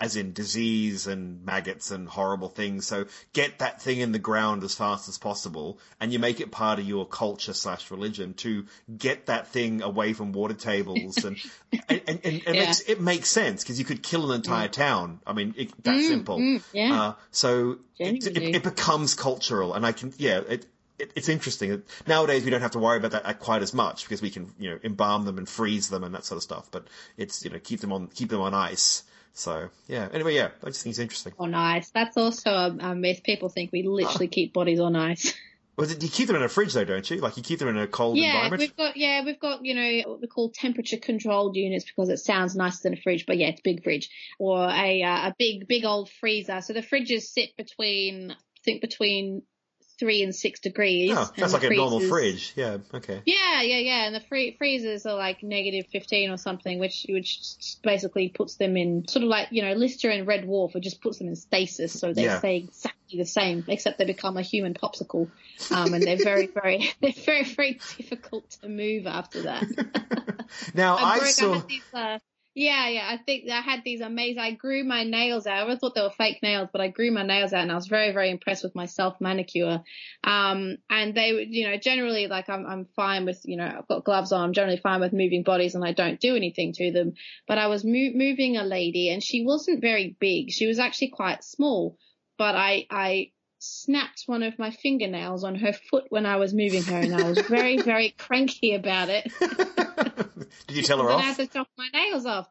[0.00, 2.86] as in disease and maggots and horrible things.
[2.86, 6.50] So get that thing in the ground as fast as possible, and you make it
[6.50, 8.66] part of your culture slash religion to
[8.96, 11.36] get that thing away from water tables, and
[11.88, 12.52] and, and, and it Yeah.
[12.66, 15.20] makes it makes sense because you could kill an entire town.
[15.26, 16.38] I mean, it, that simple.
[16.38, 17.00] mm, yeah.
[17.02, 20.66] Uh, so it, it, it becomes cultural, and I can, yeah, it,
[20.98, 21.82] it, it's interesting.
[22.06, 24.70] Nowadays, we don't have to worry about that quite as much because we can, you
[24.70, 26.68] know, embalm them and freeze them and that sort of stuff.
[26.70, 26.86] But
[27.16, 29.02] it's, you know, keep them on, keep them on ice.
[29.34, 30.08] So yeah.
[30.12, 31.32] Anyway, yeah, I just think it's interesting.
[31.38, 31.90] On ice.
[31.90, 33.22] That's also a, a myth.
[33.24, 34.34] People think we literally ah.
[34.34, 35.34] keep bodies on ice.
[35.78, 37.18] Well, you keep them in a fridge though, don't you?
[37.18, 38.58] Like you keep them in a cold Yeah, environment.
[38.58, 42.16] we've got yeah, we've got you know what we call temperature controlled units because it
[42.16, 44.10] sounds nicer than a fridge, but yeah, it's a big fridge
[44.40, 46.62] or a uh, a big big old freezer.
[46.62, 49.42] So the fridges sit between I think between
[49.98, 51.12] three and six degrees.
[51.14, 52.52] Oh, that's like a normal fridge.
[52.56, 52.78] Yeah.
[52.94, 53.22] Okay.
[53.26, 57.38] Yeah, yeah, yeah, and the free- freezers are like negative fifteen or something, which which
[57.82, 61.00] basically puts them in sort of like you know Lister and Red Dwarf, it just
[61.00, 62.38] puts them in stasis, so they Yeah.
[62.38, 65.30] stay exactly the same, except they become a human popsicle,
[65.70, 69.64] um, and they're very very they're very very difficult to move after that.
[70.74, 71.60] Now I, saw.
[71.60, 72.18] These, uh,
[72.58, 73.08] yeah, yeah.
[73.08, 74.40] I think I had these amazing.
[74.40, 75.58] I grew my nails out.
[75.58, 77.76] I always thought they were fake nails, but I grew my nails out, and I
[77.76, 79.84] was very, very impressed with my self manicure.
[80.24, 84.04] Um, and they, you know, generally like I'm, I'm fine with, you know, I've got
[84.04, 84.42] gloves on.
[84.42, 87.12] I'm generally fine with moving bodies, and I don't do anything to them.
[87.46, 90.50] But I was mo- moving a lady, and she wasn't very big.
[90.50, 91.96] She was actually quite small,
[92.38, 96.82] but I, I snapped one of my fingernails on her foot when I was moving
[96.84, 99.30] her, and I was very, very cranky about it.
[100.66, 101.20] Did you tell her off?
[101.20, 102.48] I had to chop my nails off.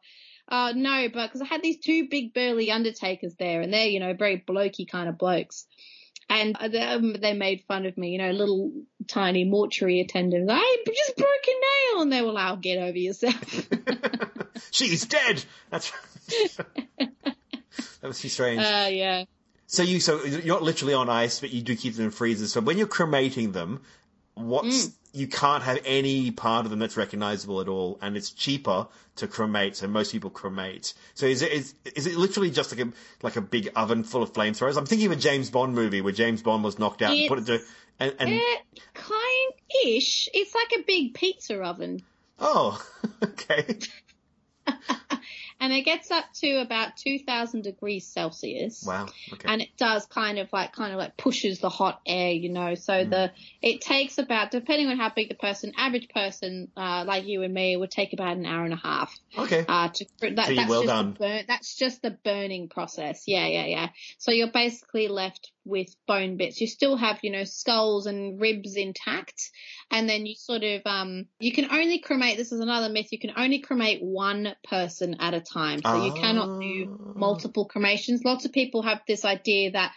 [0.48, 4.00] Uh, no, but because I had these two big burly undertakers there, and they're you
[4.00, 5.66] know very blokey kind of blokes,
[6.30, 8.72] and uh, they, um, they made fun of me, you know, little
[9.06, 10.50] tiny mortuary attendants.
[10.50, 13.68] I just broke a nail, and they were like, "I'll get over yourself."
[14.70, 15.44] She's dead.
[15.70, 15.92] That's.
[16.98, 17.34] that
[18.02, 18.60] was strange.
[18.60, 19.24] uh, yeah.
[19.68, 22.52] So you so you're not literally on ice, but you do keep them in freezers.
[22.52, 23.82] So when you're cremating them,
[24.34, 28.86] what's you can't have any part of them that's recognizable at all, and it's cheaper
[29.16, 30.94] to cremate, so most people cremate.
[31.14, 32.92] So is it is, is it literally just like a
[33.22, 34.78] like a big oven full of flamethrowers?
[34.78, 37.38] I'm thinking of a James Bond movie where James Bond was knocked out and put
[37.40, 37.60] it to
[38.00, 38.56] and, and Eh,
[38.94, 39.52] kind
[39.84, 40.30] ish.
[40.32, 42.00] It's like a big pizza oven.
[42.38, 42.82] oh
[43.22, 43.78] okay
[45.68, 48.84] And it gets up to about 2000 degrees Celsius.
[48.86, 52.30] wow okay and it does kind of like kind of like pushes the hot air,
[52.32, 52.74] you know.
[52.74, 57.26] So the it takes about depending on how big the person, average person uh, like
[57.26, 59.14] you and me, would take about an hour and a half.
[59.36, 61.12] okay Uh, to that, So that's well just done.
[61.12, 63.24] The burn, that's just the burning process.
[63.26, 63.88] Yeah, yeah, yeah.
[64.16, 66.60] So you're basically left with bone bits.
[66.60, 69.50] You still have you know skulls and ribs intact,
[69.90, 72.36] and then you sort of um you can only cremate.
[72.38, 73.08] This is another myth.
[73.12, 75.80] You can only cremate one person at a time.
[75.84, 77.12] So you cannot do Ah.
[77.14, 78.24] multiple cremations.
[78.24, 79.92] Lots of people have this idea that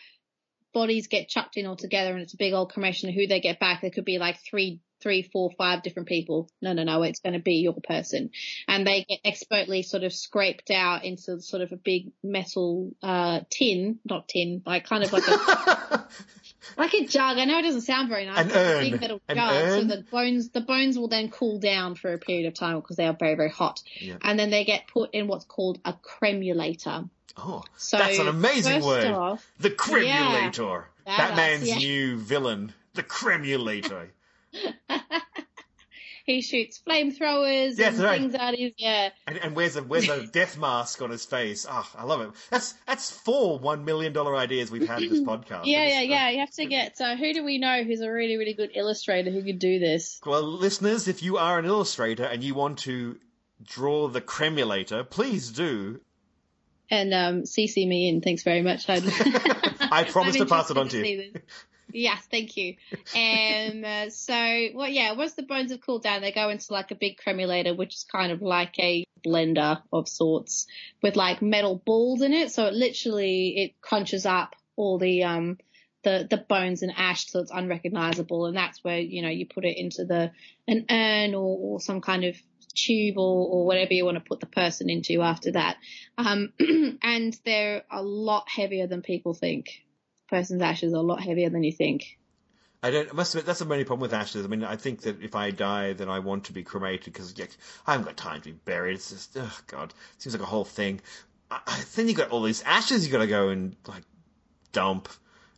[0.73, 3.59] bodies get chucked in all together and it's a big old cremation who they get
[3.59, 3.81] back.
[3.81, 6.49] There could be like three, three, four, five different people.
[6.61, 8.31] No, no, no, it's going to be your person.
[8.67, 13.41] And they get expertly sort of scraped out into sort of a big metal, uh,
[13.49, 16.03] tin, not tin, like kind of like a,
[16.77, 17.37] like a jug.
[17.37, 18.39] I know it doesn't sound very nice.
[18.39, 18.91] An but it's a urn.
[18.91, 19.53] big metal An jug.
[19.53, 19.89] urn?
[19.89, 22.95] So the bones, the bones will then cool down for a period of time because
[22.97, 23.81] they are very, very hot.
[23.99, 24.17] Yeah.
[24.21, 27.05] And then they get put in what's called a cremulator.
[27.37, 31.77] oh So that's an amazing word off- the cremulator Batman's yeah.
[31.77, 34.09] new villain the cremulator
[36.25, 38.19] he shoots flamethrowers Yeah, and right.
[38.21, 39.09] things at his yeah.
[39.27, 41.65] And, and wears a wears a death mask on his face.
[41.69, 42.29] Ah, I love it.
[42.49, 45.61] That's that's four one million dollar ideas we've had in this podcast.
[45.65, 46.29] Yeah, yeah, yeah.
[46.29, 46.97] You have to get.
[46.97, 50.19] So, who do we know who's a really, really good illustrator who could do this?
[50.25, 53.17] Well, listeners, if you are an illustrator and you want to
[53.63, 56.01] draw the cremulator, please do.
[56.89, 58.19] And um, CC me in.
[58.21, 58.89] Thanks very much.
[58.89, 61.33] I'd- promise to pass it on to you.
[61.93, 62.75] Yes, thank you.
[63.15, 66.95] Um, so, well, yeah, once the bones have cooled down, they go into like a
[66.95, 70.67] big cremulator, which is kind of like a blender of sorts
[71.01, 72.51] with like metal balls in it.
[72.51, 75.57] So it literally it crunches up all the um
[76.03, 79.65] the the bones and ash so it's unrecognizable, and that's where you know you put
[79.65, 80.31] it into the
[80.67, 82.35] an urn or, or some kind of
[82.73, 85.77] tube or, or whatever you want to put the person into after that.
[86.17, 86.53] Um,
[87.03, 89.83] and they're a lot heavier than people think.
[90.31, 92.17] Person's ashes are a lot heavier than you think.
[92.81, 93.09] I don't.
[93.09, 94.43] I must admit, that's the only problem with ashes.
[94.43, 97.37] I mean, I think that if I die, then I want to be cremated because
[97.37, 97.45] yeah,
[97.85, 98.95] I haven't got time to be buried.
[98.95, 101.01] It's just, oh god, it seems like a whole thing.
[101.51, 104.03] I, I, then you got all these ashes you got to go and like
[104.71, 105.09] dump.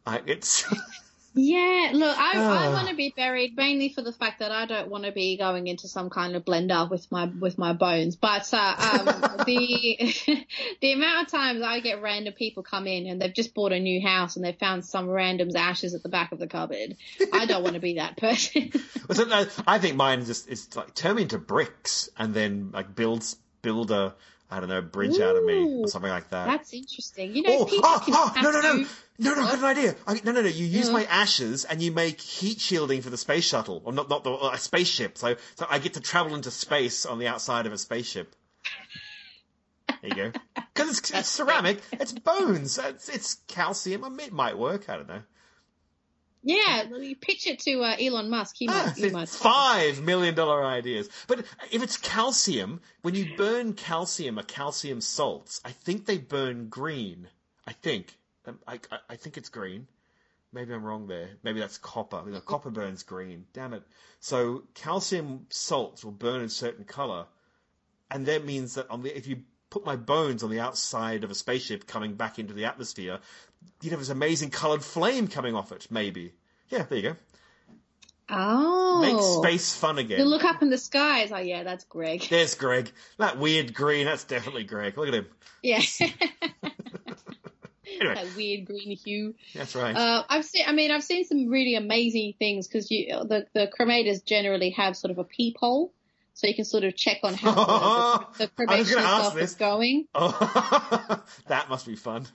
[0.06, 0.66] I, it's
[1.36, 2.74] Yeah, look, I, I Ah.
[2.74, 5.66] want to be buried mainly for the fact that I don't want to be going
[5.66, 8.16] into some kind of blender with my with my bones.
[8.16, 9.06] But uh, um,
[9.46, 10.46] the
[10.82, 13.80] the amount of times I get random people come in and they've just bought a
[13.80, 16.98] new house and they've found some random's ashes at the back of the cupboard,
[17.34, 18.72] I don't want to be that person.
[19.10, 22.70] Well, so, no, I think mine just is like turn me into bricks and then
[22.74, 23.26] like build
[23.62, 24.16] build a
[24.54, 26.46] I don't know bridge out of me or something like that.
[26.46, 27.36] That's interesting.
[27.36, 28.88] You know, Oh, people oh, can oh, no, no, no, tattoo-
[29.20, 29.96] no, no, I got an idea.
[30.06, 30.94] I, no, no, no, you use Yeah.
[30.94, 34.32] my ashes and you make heat shielding for the space shuttle, or not, not the,
[34.32, 35.18] uh, a spaceship.
[35.18, 38.36] So, so I get to travel into space on the outside of a spaceship.
[39.88, 40.32] There you go.
[40.74, 44.04] Because it's, it's ceramic, it's bones, it's, it's calcium.
[44.04, 44.90] I mean, it might work.
[44.90, 45.22] I don't know.
[46.44, 48.56] Yeah, you pitch it to uh, Elon Musk.
[48.58, 48.96] He Ah, might.
[48.96, 49.30] He might.
[49.30, 51.10] five million dollar ideas.
[51.28, 56.68] But if it's calcium, when you burn calcium or calcium salts, I think they burn
[56.68, 57.30] green.
[57.66, 58.18] I think.
[58.46, 59.88] Um, I, I, I think it's green.
[60.52, 61.30] Maybe I'm wrong there.
[61.44, 62.22] Maybe that's copper.
[62.26, 63.46] You know, copper burns green.
[63.54, 63.84] Damn it.
[64.20, 67.26] So calcium salts will burn a certain color,
[68.12, 71.32] and that means that on the if you put my bones on the outside of
[71.32, 73.20] a spaceship coming back into the atmosphere,
[73.82, 75.88] you'd have this amazing colored flame coming off it.
[75.90, 76.34] Maybe.
[76.70, 77.16] Yeah, there you go.
[78.30, 79.02] Oh.
[79.02, 80.20] Make space fun again.
[80.20, 81.22] You look up in the sky.
[81.22, 82.22] It's like, yeah, that's Greg.
[82.30, 82.92] There's Greg.
[83.18, 84.98] That weird green, that's definitely Greg.
[84.98, 85.28] Look at him.
[85.62, 85.82] Yeah.
[88.00, 89.36] Anyway, that weird green hue.
[89.54, 89.96] that's right.
[89.96, 90.64] Uh, I've seen.
[90.68, 94.98] I mean, I've seen some really amazing things because you the the cremators generally have
[94.98, 95.94] sort of a peephole,
[96.34, 100.08] so you can sort of check on how the, the cremation itself is going.
[100.16, 102.26] oh, that must be fun.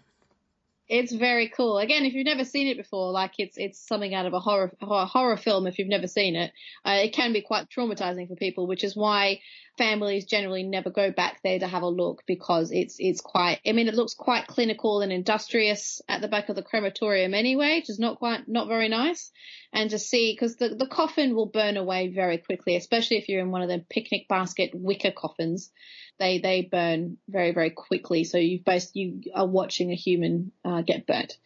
[0.89, 1.78] It's very cool.
[1.78, 4.72] Again, if you've never seen it before, like it's it's something out of a horror
[4.80, 5.66] horror film.
[5.66, 6.53] If you've never seen it,
[6.84, 9.41] uh, it can be quite traumatizing for people, which is why
[9.79, 13.61] families generally never go back there to have a look because it's it's quite.
[13.66, 17.76] I mean, it looks quite clinical and industrious at the back of the crematorium anyway,
[17.79, 19.31] which is not quite not very nice.
[19.72, 23.41] And to see because the the coffin will burn away very quickly, especially if you're
[23.41, 25.70] in one of the picnic basket wicker coffins
[26.18, 28.24] they they burn very very quickly.
[28.24, 31.37] So you've both you are watching a human uh, get burnt,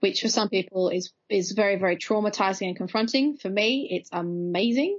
[0.00, 3.36] which for some people is is very, very traumatizing and confronting.
[3.36, 4.98] For me, it's amazing.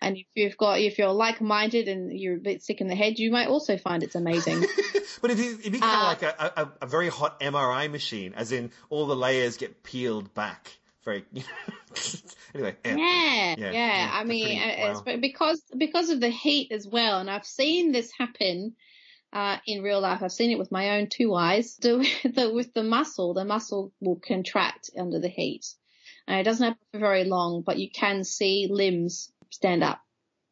[0.00, 3.18] And if you've got, if you're like-minded and you're a bit sick in the head,
[3.18, 4.60] you might also find it's amazing.
[5.22, 7.90] but if you, if you kind of Uh, like a, a, a very hot MRI
[7.90, 10.70] machine, as in all the layers get peeled back.
[11.04, 11.24] Very,
[12.54, 12.76] anyway.
[12.84, 13.70] Yeah, Yeah, yeah.
[13.72, 15.16] yeah, I mean, pretty- uh, it's wow.
[15.20, 18.74] because because of the heat as well, and I've seen this happen
[19.32, 20.22] uh, in real life.
[20.22, 21.78] I've seen it with my own two eyes.
[21.82, 25.66] The, the, with the muscle, the muscle will contract under the heat,
[26.26, 27.62] and it doesn't happen for very long.
[27.62, 30.00] But you can see limbs stand up,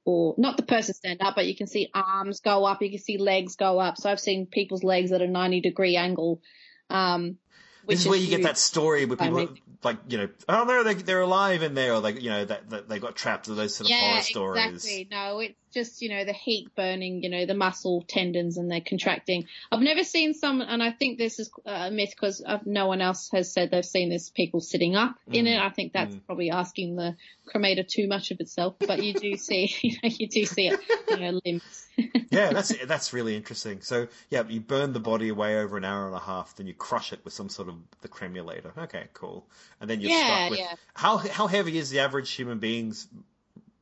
[0.04, 2.82] or not the person stand up, but you can see arms go up.
[2.82, 3.96] You can see legs go up.
[3.98, 6.40] So I've seen people's legs at a ninety degree angle.
[6.88, 7.36] Um,
[7.84, 10.64] which This is where you get that story I people mean- like you know oh
[10.64, 13.48] no they they're alive in there or like you know that, that they got trapped
[13.48, 14.74] or those sort of horror stories.
[14.74, 15.08] Exactly.
[15.10, 18.80] No, it's just, you know, the heat burning, you know, the muscle tendons and they're
[18.80, 19.46] contracting.
[19.70, 23.30] I've never seen some, and I think this is a myth because no one else
[23.32, 25.56] has said they've seen this people sitting up in Mm.
[25.56, 25.60] it.
[25.60, 26.26] I think that's Mm.
[26.26, 27.16] probably asking the
[27.52, 30.80] cremator too much of itself, but you do see, you know, you do see it,
[31.10, 31.88] you know, limbs.
[32.30, 33.80] yeah, that's that's really interesting.
[33.82, 36.74] So yeah, you burn the body away over an hour and a half, then you
[36.74, 38.72] crush it with some sort of the cremulator.
[38.76, 39.46] Okay, cool.
[39.80, 40.74] And then you're Yeah, stuck with yeah.
[40.94, 43.08] how how heavy is the average human being's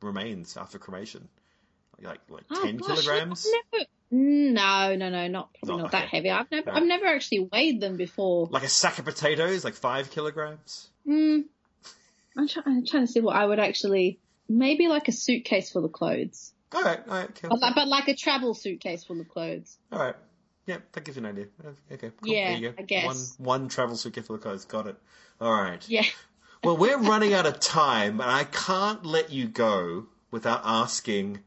[0.01, 1.27] remains after cremation?
[2.01, 3.47] Like like Oh, ten gosh, kilograms?
[3.73, 6.29] Never- No, no, no, not probably Not- not that heavy.
[6.31, 6.77] I've never, Right.
[6.81, 8.47] I've never actually weighed them before.
[8.49, 10.89] Like a sack of potatoes, like five kilograms?
[11.07, 11.45] Mm,
[12.37, 15.85] I'm, try- I'm trying to see what I would actually, maybe like a suitcase full
[15.85, 16.53] of clothes.
[16.73, 17.49] All right, all right, cool.
[17.49, 19.77] But like, but like a travel suitcase full of clothes.
[19.91, 20.15] all right.
[20.65, 21.45] Yeah, that gives you an idea.
[21.91, 22.31] Okay, cool.
[22.31, 22.75] Yeah, there you go.
[22.77, 23.05] I guess.
[23.39, 24.65] One one travel suitcase full of clothes.
[24.65, 24.95] Got it.
[25.41, 25.83] All right.
[25.89, 26.03] Yeah.
[26.63, 31.39] Well, we're running out of time, and I can't let you go without asking.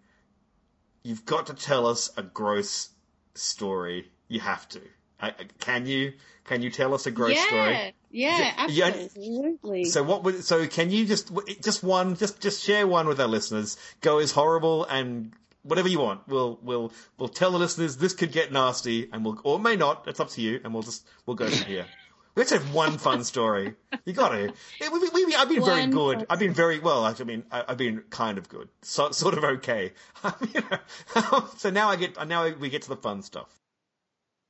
[1.03, 2.91] You've got to tell us a gross
[3.35, 4.11] story.
[4.29, 4.81] You have to.
[5.21, 6.13] I, I- can you?
[6.45, 7.95] Can you tell us a gross yeah, story?
[8.11, 9.85] yeah, Yeah, absolutely.
[9.85, 10.25] So what?
[10.25, 11.31] Would, so can you just
[11.63, 12.17] just one?
[12.17, 13.77] Just just share one with our listeners.
[14.01, 15.33] Go as horrible and
[15.63, 16.27] whatever you want.
[16.27, 20.09] We'll we'll we'll tell the listeners this could get nasty, and we'll or may not.
[20.09, 21.87] It's up to you, and we'll just we'll go from here.
[22.35, 23.75] Let's have one fun story.
[24.05, 24.53] You got to.
[24.81, 26.19] We, we, we, I've been very good.
[26.19, 27.05] fun I've been very well.
[27.05, 28.69] I mean, I, I've been kind of good.
[28.81, 29.93] So, sort of okay.
[30.53, 32.27] You know, so now I get.
[32.27, 33.49] Now we get to the fun stuff.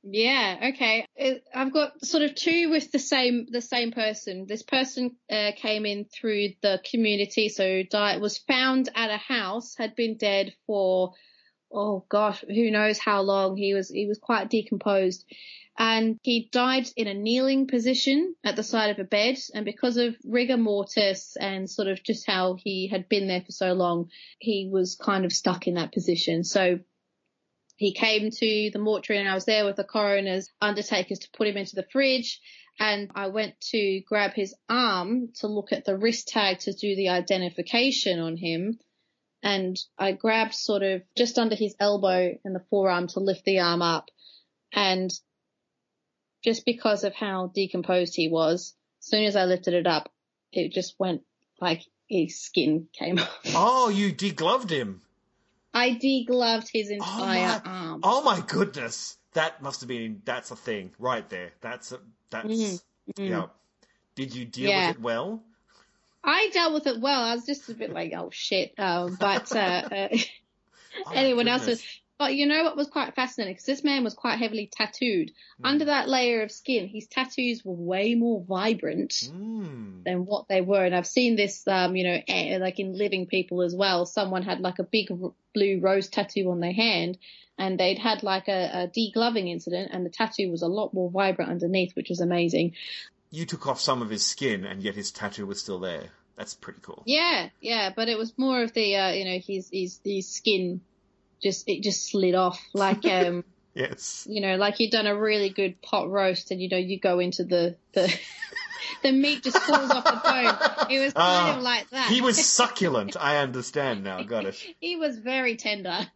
[0.01, 1.05] yeah, okay.
[1.53, 4.47] I've got sort of two with the same the same person.
[4.47, 9.75] This person uh, came in through the community, so died was found at a house,
[9.77, 11.13] had been dead for
[11.73, 13.57] oh gosh, who knows how long.
[13.57, 15.25] He was he was quite decomposed.
[15.77, 19.39] And he died in a kneeling position at the side of a bed.
[19.55, 23.51] And because of rigor mortis and sort of just how he had been there for
[23.51, 26.43] so long, he was kind of stuck in that position.
[26.43, 26.79] So
[27.75, 31.47] he came to the mortuary and I was there with the coroner's undertakers to put
[31.47, 32.39] him into the fridge.
[32.79, 36.95] And I went to grab his arm to look at the wrist tag to do
[36.95, 38.79] the identification on him.
[39.43, 43.59] And I grabbed sort of just under his elbow and the forearm to lift the
[43.59, 44.09] arm up.
[44.71, 45.11] And
[46.43, 50.11] just because of how decomposed he was, as soon as I lifted it up,
[50.51, 51.21] it just went
[51.59, 53.39] like his skin came off.
[53.53, 55.01] Oh, you degloved him.
[55.73, 57.99] I degloved his entire my- arm.
[58.03, 61.51] Oh my goodness, that must have been that's a thing right there.
[61.61, 62.81] That's a that's Mhm,
[63.17, 63.29] mhm.
[63.29, 63.45] yeah.
[64.15, 64.87] Did you deal Yeah.
[64.89, 65.43] with it well?
[66.23, 67.21] I dealt with it well.
[67.21, 68.73] I was just a bit like, oh shit.
[68.77, 69.59] Um, but uh,
[69.91, 70.07] uh,
[71.05, 71.83] Oh anyone else was.
[72.19, 73.55] But you know what was quite fascinating?
[73.55, 75.31] Because this man was quite heavily tattooed.
[75.59, 75.65] Hmm.
[75.65, 80.03] Under that layer of skin, his tattoos were way more vibrant Mm.
[80.05, 80.85] than what they were.
[80.85, 82.19] And I've seen this, um, you know,
[82.59, 84.05] like in living people as well.
[84.05, 87.17] Someone had like a big r- blue rose tattoo on their hand
[87.57, 91.09] and they'd had like a, a degloving incident and the tattoo was a lot more
[91.09, 92.73] vibrant underneath, which was amazing.
[93.35, 96.09] You took off some of his skin, and yet his tattoo was still there.
[96.37, 97.01] That's pretty cool.
[97.07, 100.81] Yeah, yeah, but it was more of the, uh, you know, his, his, his skin
[101.41, 104.27] just, it just slid off like, um, Yes.
[104.29, 107.17] you know, like you'd done a really good pot roast and, you know, you go
[107.17, 108.13] into the, the,
[109.03, 110.91] the meat just falls off the bone.
[110.91, 112.11] It was kind Ah, of like that.
[112.11, 113.15] He was succulent.
[113.19, 114.21] I understand now.
[114.21, 114.63] Got it.
[114.79, 116.07] He was very tender.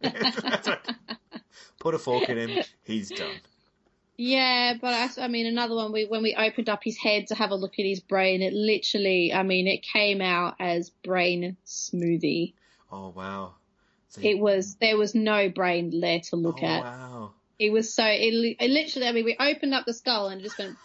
[1.80, 2.64] Put a fork in him.
[2.84, 3.34] He's done.
[4.18, 7.36] Yeah, but I, I mean, another one, we, when we opened up his head to
[7.36, 11.56] have a look at his brain, it literally, I mean, it came out as brain
[11.64, 12.54] smoothie.
[12.90, 13.54] Oh wow.
[14.08, 16.82] So It was, there was no brain there to look oh, at.
[16.82, 17.32] Wow.
[17.60, 20.44] It was so, it, it literally, I mean, we opened up the skull and it
[20.44, 20.76] just went,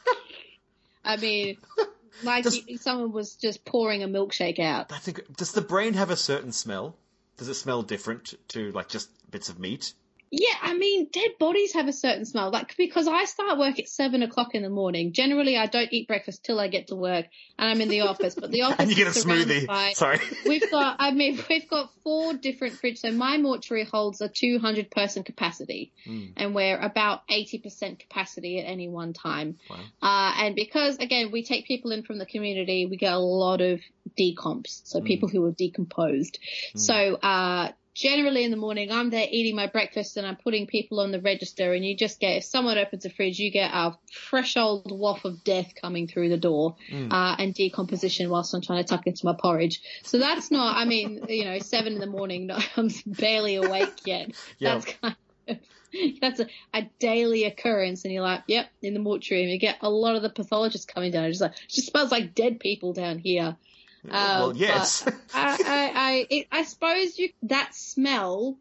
[1.03, 1.57] I mean,
[2.23, 4.89] like Does- someone was just pouring a milkshake out.
[4.89, 6.95] That's a, does the brain have a certain smell?
[7.37, 9.93] Does it smell different to like just bits of meat?
[10.35, 12.49] Yeah, I mean, dead bodies have a certain smell.
[12.49, 15.13] Like, because I start work at seven o'clock in the morning.
[15.13, 17.27] Generally, I don't eat breakfast till I get to work
[17.59, 19.67] and I'm in the office, but the office and you get a smoothie.
[19.67, 20.19] by, Sorry.
[20.47, 22.97] we've got, I mean, we've got four different fridges.
[22.97, 26.33] So my mortuary holds a 200 person capacity Mm.
[26.35, 29.57] and we're about 80% capacity at any one time.
[29.69, 29.77] Wow.
[30.01, 33.61] Uh, and because again, we take people in from the community, we get a lot
[33.61, 33.81] of
[34.19, 34.81] decomps.
[34.85, 35.05] So Mm.
[35.05, 36.39] people who are decomposed.
[36.75, 40.99] So, uh, generally in the morning, I'm there eating my breakfast and I'm putting people
[40.99, 43.95] on the register and you just get, if someone opens a fridge, you get a
[44.11, 46.75] fresh old waft of death coming through the door,
[47.11, 49.81] uh, and decomposition whilst I'm trying to tuck into my porridge.
[50.03, 54.01] So that's not, I mean, you know, seven in the morning, no, I'm barely awake
[54.05, 54.31] yet.
[54.59, 54.75] Yeah.
[54.75, 55.15] That's kind
[55.47, 55.57] of,
[56.21, 59.77] that's a, a daily occurrence and you're like, yep, in the mortuary and you get
[59.81, 61.25] a lot of the pathologists coming down.
[61.25, 63.57] It's just like, it just smells like dead people down here.
[64.05, 65.07] Well, Um, yes.
[65.33, 68.57] I, I, I, I suppose you, that smell,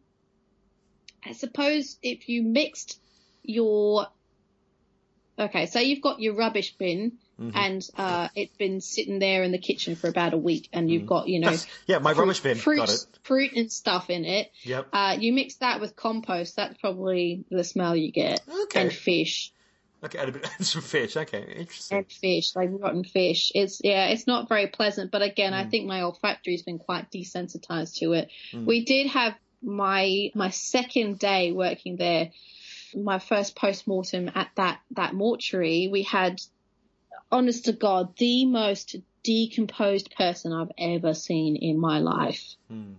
[1.25, 2.99] I suppose if you mixed
[3.43, 4.07] your,
[5.39, 7.51] okay, so you've got your rubbish bin Mhm.
[7.55, 11.07] and, uh, it's been sitting there in the kitchen for about a week and you've
[11.07, 12.57] got, you know, That's- yeah, my fruit- rubbish bin.
[12.57, 13.05] fruit, Got it.
[13.23, 14.51] fruit and stuff in it.
[14.63, 14.87] Yep.
[14.93, 18.41] Uh, you mix that with compost, that's probably the smell you get.
[18.65, 18.81] Okay.
[18.81, 19.52] And fish.
[20.03, 21.15] Okay, add a bit some fish.
[21.15, 21.97] Okay, interesting.
[21.99, 23.51] And fish, like rotten fish.
[23.55, 25.11] It's yeah, it's not very pleasant.
[25.11, 25.71] But again, I Mm.
[25.71, 28.29] think my olfactory's been quite desensitized to it.
[28.51, 28.65] Mm.
[28.65, 32.31] We did have my my second day working there,
[32.95, 35.87] my first post mortem at that that mortuary.
[35.91, 36.41] We had,
[37.31, 42.43] honest to God, the most decomposed person I've ever seen in my life.
[42.69, 42.95] Mm.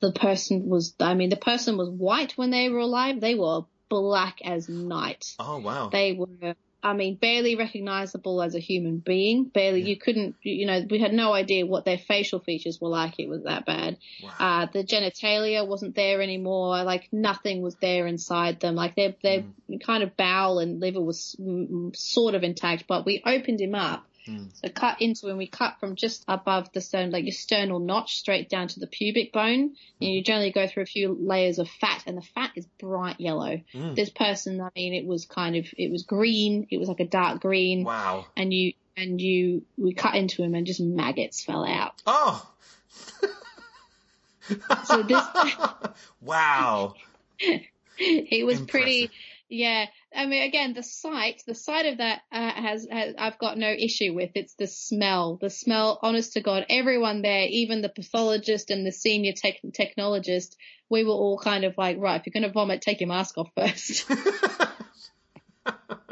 [0.00, 3.20] The person was, I mean, the person was white when they were alive.
[3.20, 5.34] They were black as night.
[5.38, 5.88] Oh wow.
[5.90, 9.44] They were, I mean, barely recognizable as a human being.
[9.44, 9.86] Barely, Yeah.
[9.86, 13.14] you couldn't, you know, we had no idea what their facial features were like.
[13.18, 13.96] It was that bad.
[14.22, 14.30] wow.
[14.38, 16.82] Uh, the genitalia wasn't there anymore.
[16.82, 18.74] Like nothing was there inside them.
[18.74, 19.44] Like their, their
[19.84, 23.74] kind of bowel and liver was mm, mm, sort of intact, but we opened him
[23.74, 24.04] up.
[24.28, 24.48] Mm.
[24.54, 28.16] So cut into him, we cut from just above the sternum, like your sternal notch,
[28.16, 29.76] straight down to the pubic bone.
[30.00, 33.20] And you generally go through a few layers of fat, and the fat is bright
[33.20, 33.94] yellow Mm.
[33.94, 36.66] this person, I mean, it was kind of, it was green.
[36.70, 37.84] It was like a dark green.
[37.84, 38.26] Wow.
[38.36, 42.00] And you, and you, we cut into him and just maggots fell out.
[42.06, 42.50] Oh.
[44.86, 45.22] So this-
[46.22, 46.94] wow.
[47.96, 49.20] It was pretty, Impressive.
[49.54, 49.86] Yeah.
[50.14, 53.70] I mean, again, the sight, the sight of that uh, has, has, I've got no
[53.70, 54.30] issue with.
[54.34, 58.92] It's the smell, the smell, honest to God, everyone there, even the pathologist and the
[58.92, 60.56] senior tech, technologist,
[60.90, 63.38] we were all kind of like, right, if you're going to vomit, take your mask
[63.38, 64.10] off first.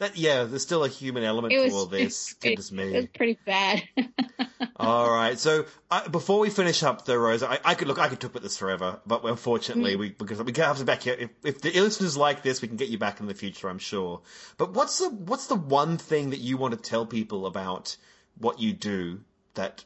[0.00, 2.32] that yeah, there's still a human element to all this.
[2.32, 2.92] it- Goodness me.
[2.92, 3.82] was pretty bad.
[4.76, 5.38] All right.
[5.38, 7.98] So uh, before we finish up, though, Rose, I, I could look.
[7.98, 11.04] I could talk about this forever, but unfortunately, we because we can't have to back
[11.04, 11.12] you.
[11.18, 13.78] If, if the listeners like this, we can get you back in the future, I'm
[13.78, 14.22] sure.
[14.56, 17.96] But what's the what's the one thing that you want to tell people about
[18.38, 19.20] what you do
[19.54, 19.84] that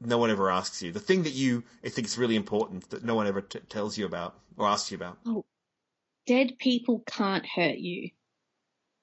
[0.00, 0.92] no one ever asks you?
[0.92, 3.96] The thing that you I think is really important that no one ever t- tells
[3.96, 5.16] you about or asks you about.
[6.26, 8.10] dead people can't hurt you,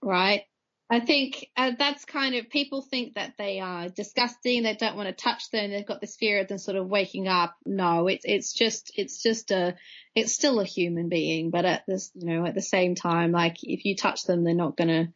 [0.03, 0.43] right?
[0.89, 4.61] I think uh, that's kind of people think that they are disgusting.
[4.61, 5.71] They don't want to touch them.
[5.71, 7.55] They've got this fear of them sort of waking up.
[7.65, 9.75] No, it's it's just it's just a
[10.13, 13.57] it's still a human being, but at this you know at the same time, like
[13.63, 15.11] if you touch them, they're not gonna.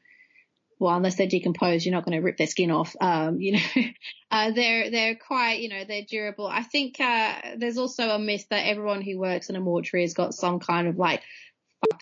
[0.80, 2.96] Well, unless they're decomposed, you're not going to rip their skin off.
[3.02, 3.60] Um, you know,
[4.32, 6.46] uh, they're they're quite, you know, they're durable.
[6.46, 10.14] I think uh, there's also a myth that everyone who works in a mortuary has
[10.14, 11.24] got some kind of like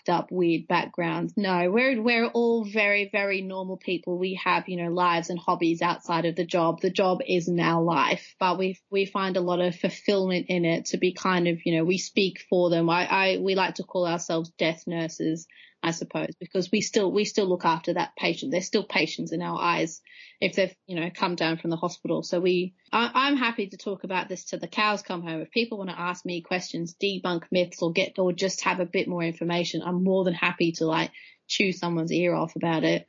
[0.06, 1.34] fucked up weird backgrounds.
[1.36, 4.18] No, we're we're all very very normal people.
[4.18, 6.80] We have you know lives and hobbies outside of the job.
[6.80, 10.86] The job isn't our life, but we we find a lot of fulfillment in it
[10.86, 12.88] to be kind of you know we speak for them.
[12.88, 15.46] I, I we like to call ourselves death nurses.
[15.86, 18.50] I suppose, because we still we still look after that patient.
[18.50, 20.02] They're still patients in our eyes
[20.40, 22.24] if they've you know come down from the hospital.
[22.24, 25.42] So we, I, I'm happy to talk about this till the cows come home.
[25.42, 28.84] If people want to ask me questions, debunk myths, or get or just have a
[28.84, 31.12] bit more information, I'm more than happy to like
[31.46, 33.06] chew someone's ear off about it.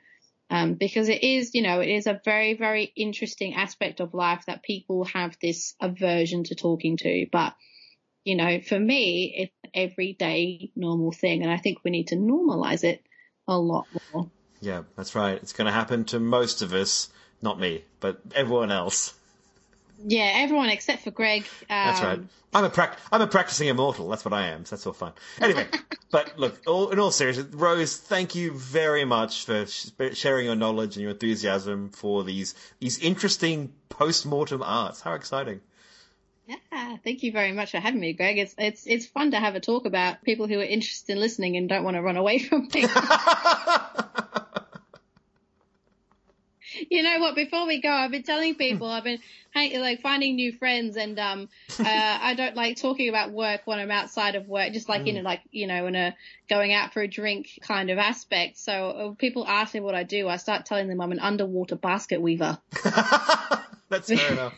[0.52, 4.44] Um, because it is, you know, it is a very, very interesting aspect of life
[4.46, 7.26] that people have this aversion to talking to.
[7.32, 7.56] But
[8.28, 11.44] you know, for me, an everyday normal thing.
[11.44, 13.04] And I think we need to normalize it
[13.48, 14.30] a lot more.
[14.62, 15.36] Yeah, that's right.
[15.42, 17.10] It's going to happen to most of us,
[17.42, 19.14] not me, but everyone else.
[20.06, 21.44] Yeah, everyone except for Greg.
[21.62, 22.20] Um, That's right.
[22.54, 24.08] I'm a prac- I'm a practicing immortal.
[24.10, 24.66] That's what I am.
[24.66, 25.14] So that's all fun.
[25.42, 25.68] Anyway,
[26.12, 30.56] but look, all, in all seriousness, Rose, thank you very much for sh- sharing your
[30.56, 35.02] knowledge and your enthusiasm for these these interesting post mortem arts.
[35.02, 35.62] How exciting!
[36.48, 38.38] Yeah, Thank you very much for having me, Greg.
[38.38, 41.58] It's it's it's fun to have a talk about people who are interested in listening
[41.58, 42.82] and don't want to run away from me.
[46.90, 47.36] you know what?
[47.36, 49.20] Before we go, I've been telling people I've been
[49.56, 51.50] like finding new friends, and um,
[51.80, 55.08] uh, I don't like talking about work when I'm outside of work, just like mm.
[55.08, 56.16] in a, like you know in a
[56.50, 58.58] going out for a drink kind of aspect.
[58.58, 61.76] So uh, people ask me what I do, I start telling them I'm an underwater
[61.76, 62.58] basket weaver.
[63.90, 64.54] That's fair enough.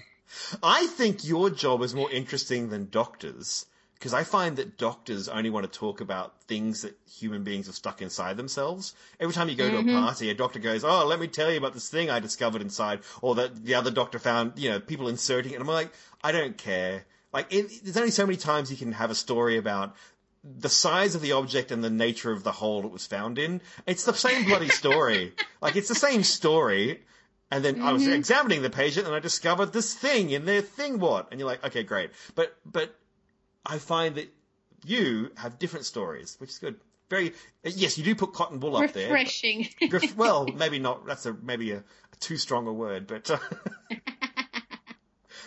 [0.61, 3.65] I think your job is more interesting than doctors
[3.99, 7.75] because I find that doctors only want to talk about things that human beings have
[7.75, 8.95] stuck inside themselves.
[9.19, 9.73] Every time you go mm-hmm.
[9.73, 10.05] to a mm-hmm.
[10.05, 13.01] party, a doctor goes, "Oh, let me tell you about this thing I discovered inside,"
[13.21, 15.55] or that the other doctor found, you know, people inserting it.
[15.55, 15.91] And I'm like,
[16.23, 17.05] I don't care.
[17.33, 19.95] Like, it, there's only so many times you can have a story about
[20.43, 23.61] the size of the object and the nature of the hole it was found in.
[23.85, 25.33] It's the same bloody story.
[25.61, 27.01] like, it's the same story.
[27.51, 27.85] And then mm-hmm.
[27.85, 28.13] I was mm-hmm.
[28.13, 31.29] examining the patient and I discovered this thing in their thing what?
[31.31, 32.11] And you're like, okay, great.
[32.35, 32.95] But, but
[33.65, 34.31] I find that
[34.85, 36.75] you have different stories, which is good.
[37.09, 39.11] Very yes, you do put cotton wool up there.
[39.11, 39.67] Refreshing.
[40.15, 41.07] well, maybe not.
[41.07, 43.31] That's a maybe a, a too strong a word, but.
[43.31, 43.37] Uh,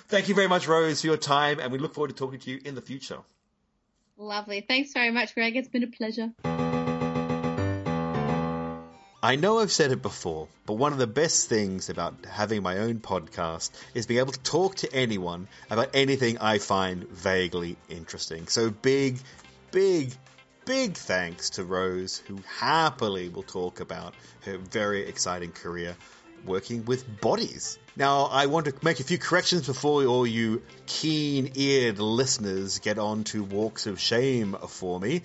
[0.08, 2.50] thank you very much, Rose, for your time, and we look forward to talking to
[2.50, 3.18] you in the future.
[4.16, 4.60] Lovely.
[4.60, 5.56] Thanks very much, Greg.
[5.56, 6.32] It's been a pleasure.
[9.24, 12.78] I know I've said it before, but one of the best things about having my
[12.78, 18.48] own podcast is being able to talk to anyone about anything I find vaguely interesting.
[18.48, 19.20] So big,
[19.70, 20.12] big,
[20.64, 25.96] big thanks to Rose, who happily will talk about her very exciting career
[26.44, 27.78] working with bodies.
[27.94, 32.98] Now, I want to make a few corrections before all you keen eared listeners get
[32.98, 35.22] on to walks of shame for me.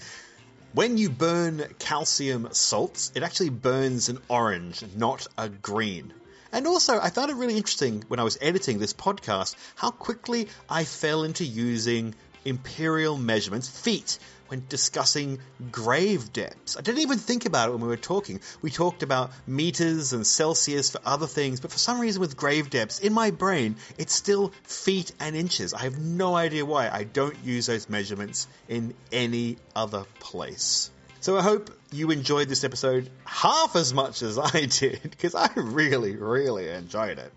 [0.74, 6.14] When you burn calcium salts, it actually burns an orange, not a green.
[6.52, 10.50] And also, I found it really interesting when I was editing this podcast how quickly
[10.70, 12.16] I fell into using
[12.48, 15.40] imperial measurements, feet, when discussing
[15.72, 16.78] grave depths.
[16.78, 18.40] I didn't even think about it when we were talking.
[18.62, 22.70] We talked about meters and Celsius for other things, but for some reason with grave
[22.70, 25.74] depths, in my brain, it's still feet and inches.
[25.74, 30.90] I have no idea why I don't use those measurements in any other place.
[31.20, 35.50] So I hope you enjoyed this episode half as much as I did, because I
[35.56, 37.34] really, really enjoyed it.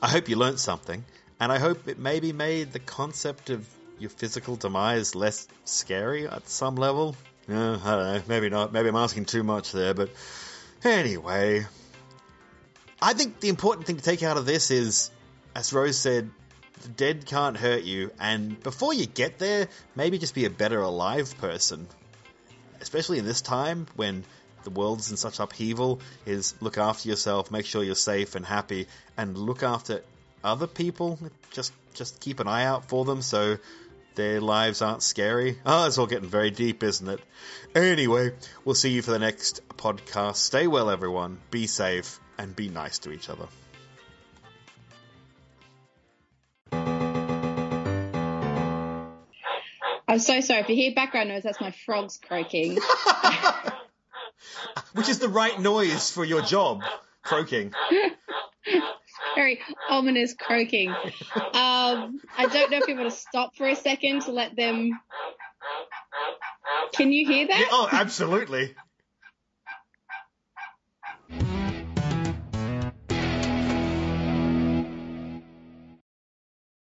[0.00, 1.04] I hope you learned something,
[1.40, 3.66] and I hope it maybe made the concept of
[3.98, 7.16] your physical demise less scary at some level?
[7.48, 8.22] Uh, I don't know.
[8.28, 8.72] Maybe not.
[8.72, 9.94] Maybe I'm asking too much there.
[9.94, 10.10] But
[10.82, 11.66] anyway,
[13.00, 15.10] I think the important thing to take out of this is,
[15.54, 16.30] as Rose said,
[16.82, 18.10] the dead can't hurt you.
[18.18, 21.86] And before you get there, maybe just be a better alive person.
[22.80, 24.24] Especially in this time when
[24.64, 28.86] the world's in such upheaval, is look after yourself, make sure you're safe and happy,
[29.16, 30.02] and look after
[30.42, 31.18] other people.
[31.50, 33.58] Just just keep an eye out for them so
[34.14, 35.58] their lives aren't scary.
[35.64, 37.20] Oh, it's all getting very deep, isn't it?
[37.74, 38.32] Anyway,
[38.64, 40.36] we'll see you for the next podcast.
[40.36, 41.38] Stay well, everyone.
[41.50, 43.46] Be safe and be nice to each other.
[50.06, 50.60] I'm so sorry.
[50.60, 52.78] If you hear background noise, that's my frogs croaking.
[54.92, 56.82] Which is the right noise for your job,
[57.22, 57.72] croaking.
[59.34, 60.90] very ominous croaking.
[60.90, 64.98] Um, I don't know if you want to stop for a second to let them.
[66.92, 67.58] Can you hear that?
[67.58, 68.74] Yeah, oh, absolutely.